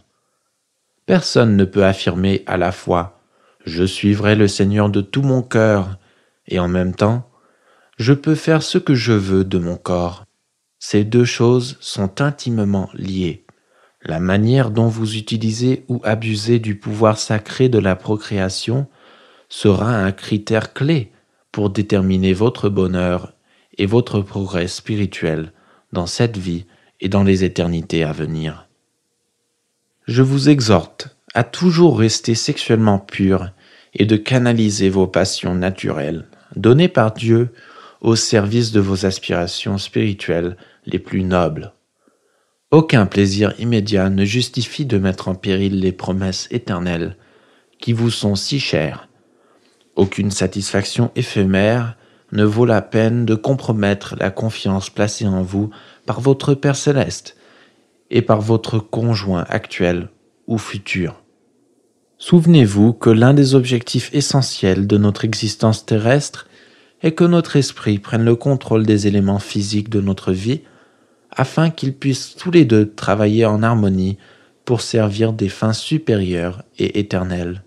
Personne 1.06 1.56
ne 1.56 1.66
peut 1.66 1.86
affirmer 1.86 2.44
à 2.48 2.58
la 2.58 2.72
fois 2.72 3.22
Je 3.66 3.84
suivrai 3.84 4.36
le 4.36 4.48
Seigneur 4.48 4.90
de 4.90 5.02
tout 5.02 5.22
mon 5.22 5.44
cœur 5.44 6.00
et 6.48 6.60
en 6.60 6.68
même 6.68 6.96
temps 6.96 7.30
Je 7.98 8.14
peux 8.14 8.34
faire 8.34 8.64
ce 8.64 8.80
que 8.80 8.96
je 8.96 9.14
veux 9.14 9.44
de 9.44 9.60
mon 9.60 9.78
corps. 9.78 10.26
Ces 10.80 11.04
deux 11.04 11.26
choses 11.26 11.78
sont 11.80 12.22
intimement 12.22 12.90
liées. 12.96 13.46
La 14.02 14.20
manière 14.20 14.72
dont 14.72 14.88
vous 14.88 15.16
utilisez 15.16 15.86
ou 15.90 16.02
abusez 16.04 16.58
du 16.58 16.76
pouvoir 16.76 17.20
sacré 17.20 17.70
de 17.70 17.78
la 17.78 17.96
procréation 17.96 18.88
sera 19.48 19.94
un 19.94 20.12
critère 20.12 20.74
clé 20.74 21.12
pour 21.52 21.70
déterminer 21.70 22.34
votre 22.34 22.70
bonheur 22.70 23.34
et 23.78 23.86
votre 23.86 24.22
progrès 24.22 24.68
spirituel 24.68 25.52
dans 25.92 26.08
cette 26.08 26.38
vie 26.38 26.66
et 27.00 27.10
dans 27.10 27.24
les 27.24 27.44
éternités 27.44 28.04
à 28.04 28.12
venir. 28.12 28.68
Je 30.08 30.22
vous 30.22 30.50
exhorte 30.50 31.16
à 31.34 31.44
toujours 31.44 32.00
rester 32.00 32.36
sexuellement 32.36 33.00
pur 33.00 33.50
et 33.94 34.06
de 34.06 34.18
canaliser 34.18 34.90
vos 34.90 35.08
passions 35.08 35.56
naturelles, 35.56 36.28
données 36.56 36.88
par 36.88 37.14
Dieu, 37.14 37.54
au 38.02 38.16
service 38.16 38.72
de 38.72 38.80
vos 38.80 39.06
aspirations 39.06 39.78
spirituelles 39.78 40.58
les 40.86 41.00
plus 41.00 41.24
nobles. 41.24 41.74
Aucun 42.72 43.06
plaisir 43.06 43.54
immédiat 43.60 44.10
ne 44.10 44.26
justifie 44.26 44.86
de 44.86 44.98
mettre 44.98 45.28
en 45.28 45.36
péril 45.36 45.80
les 45.80 45.92
promesses 45.92 46.48
éternelles 46.52 47.18
qui 47.80 47.94
vous 47.94 48.10
sont 48.10 48.36
si 48.36 48.60
chères. 48.60 49.08
Aucune 49.96 50.32
satisfaction 50.32 51.12
éphémère 51.16 51.98
ne 52.32 52.44
vaut 52.44 52.66
la 52.66 52.82
peine 52.82 53.26
de 53.26 53.36
compromettre 53.36 54.16
la 54.20 54.32
confiance 54.32 54.90
placée 54.90 55.28
en 55.28 55.44
vous 55.44 55.70
par 56.06 56.22
votre 56.22 56.54
Père 56.54 56.76
céleste 56.76 57.36
et 58.10 58.22
par 58.22 58.42
votre 58.42 58.80
conjoint 58.80 59.46
actuel 59.50 60.10
ou 60.48 60.58
futur. 60.58 61.22
Souvenez-vous 62.18 62.94
que 62.94 63.10
l'un 63.10 63.34
des 63.34 63.56
objectifs 63.56 64.14
essentiels 64.14 64.88
de 64.88 64.98
notre 64.98 65.26
existence 65.26 65.86
terrestre 65.86 66.48
est 67.02 67.14
que 67.14 67.24
notre 67.24 67.56
esprit 67.56 68.00
prenne 68.00 68.24
le 68.24 68.36
contrôle 68.36 68.86
des 68.86 69.08
éléments 69.08 69.40
physiques 69.40 69.90
de 69.90 70.02
notre 70.02 70.32
vie 70.32 70.62
afin 71.32 71.70
qu'ils 71.70 71.96
puissent 71.96 72.36
tous 72.36 72.52
les 72.52 72.66
deux 72.66 72.94
travailler 72.94 73.46
en 73.46 73.64
harmonie 73.64 74.18
pour 74.66 74.82
servir 74.82 75.34
des 75.34 75.50
fins 75.50 75.74
supérieures 75.74 76.64
et 76.78 77.00
éternelles. 77.00 77.64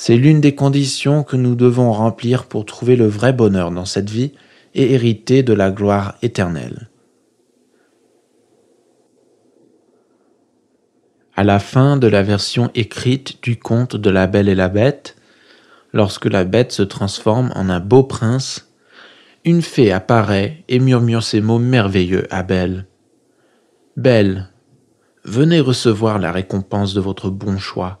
C'est 0.00 0.16
l'une 0.16 0.40
des 0.40 0.54
conditions 0.54 1.24
que 1.24 1.34
nous 1.34 1.56
devons 1.56 1.90
remplir 1.90 2.46
pour 2.46 2.64
trouver 2.64 2.94
le 2.94 3.08
vrai 3.08 3.32
bonheur 3.32 3.72
dans 3.72 3.84
cette 3.84 4.10
vie 4.10 4.32
et 4.72 4.92
hériter 4.92 5.42
de 5.42 5.52
la 5.52 5.72
gloire 5.72 6.14
éternelle. 6.22 6.88
À 11.34 11.42
la 11.42 11.58
fin 11.58 11.96
de 11.96 12.06
la 12.06 12.22
version 12.22 12.70
écrite 12.76 13.42
du 13.42 13.58
conte 13.58 13.96
de 13.96 14.08
la 14.08 14.28
Belle 14.28 14.48
et 14.48 14.54
la 14.54 14.68
Bête, 14.68 15.16
lorsque 15.92 16.26
la 16.26 16.44
bête 16.44 16.70
se 16.70 16.84
transforme 16.84 17.50
en 17.56 17.68
un 17.68 17.80
beau 17.80 18.04
prince, 18.04 18.72
une 19.44 19.62
fée 19.62 19.90
apparaît 19.90 20.62
et 20.68 20.78
murmure 20.78 21.24
ces 21.24 21.40
mots 21.40 21.58
merveilleux 21.58 22.32
à 22.32 22.44
Belle. 22.44 22.86
Belle, 23.96 24.48
venez 25.24 25.58
recevoir 25.58 26.20
la 26.20 26.30
récompense 26.30 26.94
de 26.94 27.00
votre 27.00 27.30
bon 27.30 27.58
choix. 27.58 27.98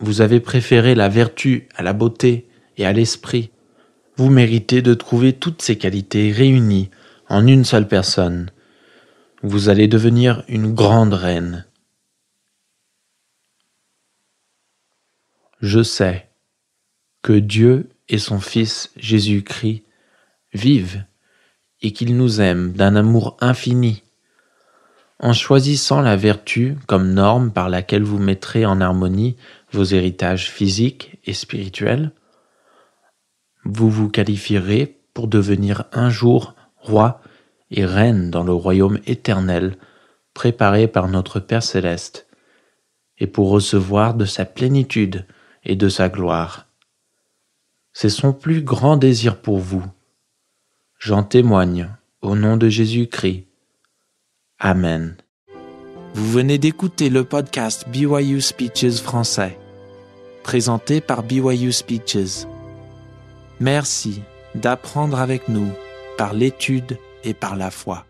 Vous 0.00 0.20
avez 0.20 0.40
préféré 0.40 0.94
la 0.94 1.08
vertu 1.08 1.68
à 1.74 1.82
la 1.82 1.92
beauté 1.92 2.48
et 2.76 2.86
à 2.86 2.92
l'esprit. 2.92 3.50
Vous 4.16 4.30
méritez 4.30 4.82
de 4.82 4.94
trouver 4.94 5.32
toutes 5.32 5.62
ces 5.62 5.76
qualités 5.76 6.32
réunies 6.32 6.90
en 7.28 7.46
une 7.46 7.64
seule 7.64 7.88
personne. 7.88 8.50
Vous 9.42 9.68
allez 9.68 9.88
devenir 9.88 10.44
une 10.48 10.74
grande 10.74 11.14
reine. 11.14 11.66
Je 15.60 15.82
sais 15.82 16.28
que 17.22 17.32
Dieu 17.32 17.88
et 18.08 18.18
son 18.18 18.40
Fils 18.40 18.92
Jésus-Christ 18.96 19.82
vivent 20.52 21.04
et 21.82 21.92
qu'ils 21.92 22.16
nous 22.16 22.40
aiment 22.40 22.72
d'un 22.72 22.96
amour 22.96 23.36
infini 23.40 24.02
en 25.20 25.32
choisissant 25.32 26.00
la 26.00 26.16
vertu 26.16 26.76
comme 26.86 27.12
norme 27.12 27.50
par 27.50 27.68
laquelle 27.68 28.04
vous 28.04 28.18
mettrez 28.18 28.64
en 28.66 28.80
harmonie 28.80 29.36
vos 29.72 29.84
héritages 29.84 30.50
physiques 30.50 31.18
et 31.24 31.34
spirituels, 31.34 32.12
vous 33.64 33.90
vous 33.90 34.08
qualifierez 34.08 35.00
pour 35.14 35.28
devenir 35.28 35.84
un 35.92 36.10
jour 36.10 36.54
roi 36.76 37.20
et 37.70 37.84
reine 37.84 38.30
dans 38.30 38.44
le 38.44 38.52
royaume 38.52 38.98
éternel 39.06 39.76
préparé 40.32 40.86
par 40.86 41.08
notre 41.08 41.40
Père 41.40 41.62
céleste, 41.62 42.28
et 43.18 43.26
pour 43.26 43.50
recevoir 43.50 44.14
de 44.14 44.24
sa 44.24 44.44
plénitude 44.44 45.26
et 45.64 45.74
de 45.74 45.88
sa 45.88 46.08
gloire. 46.08 46.68
C'est 47.92 48.08
son 48.08 48.32
plus 48.32 48.62
grand 48.62 48.96
désir 48.96 49.40
pour 49.40 49.58
vous. 49.58 49.84
J'en 51.00 51.24
témoigne 51.24 51.90
au 52.20 52.36
nom 52.36 52.56
de 52.56 52.68
Jésus-Christ. 52.68 53.48
Amen. 54.60 55.16
Vous 56.18 56.32
venez 56.32 56.58
d'écouter 56.58 57.10
le 57.10 57.22
podcast 57.22 57.88
BYU 57.90 58.40
Speeches 58.40 59.00
français, 59.00 59.56
présenté 60.42 61.00
par 61.00 61.22
BYU 61.22 61.70
Speeches. 61.70 62.44
Merci 63.60 64.22
d'apprendre 64.56 65.20
avec 65.20 65.48
nous 65.48 65.68
par 66.16 66.34
l'étude 66.34 66.98
et 67.22 67.34
par 67.34 67.54
la 67.54 67.70
foi. 67.70 68.07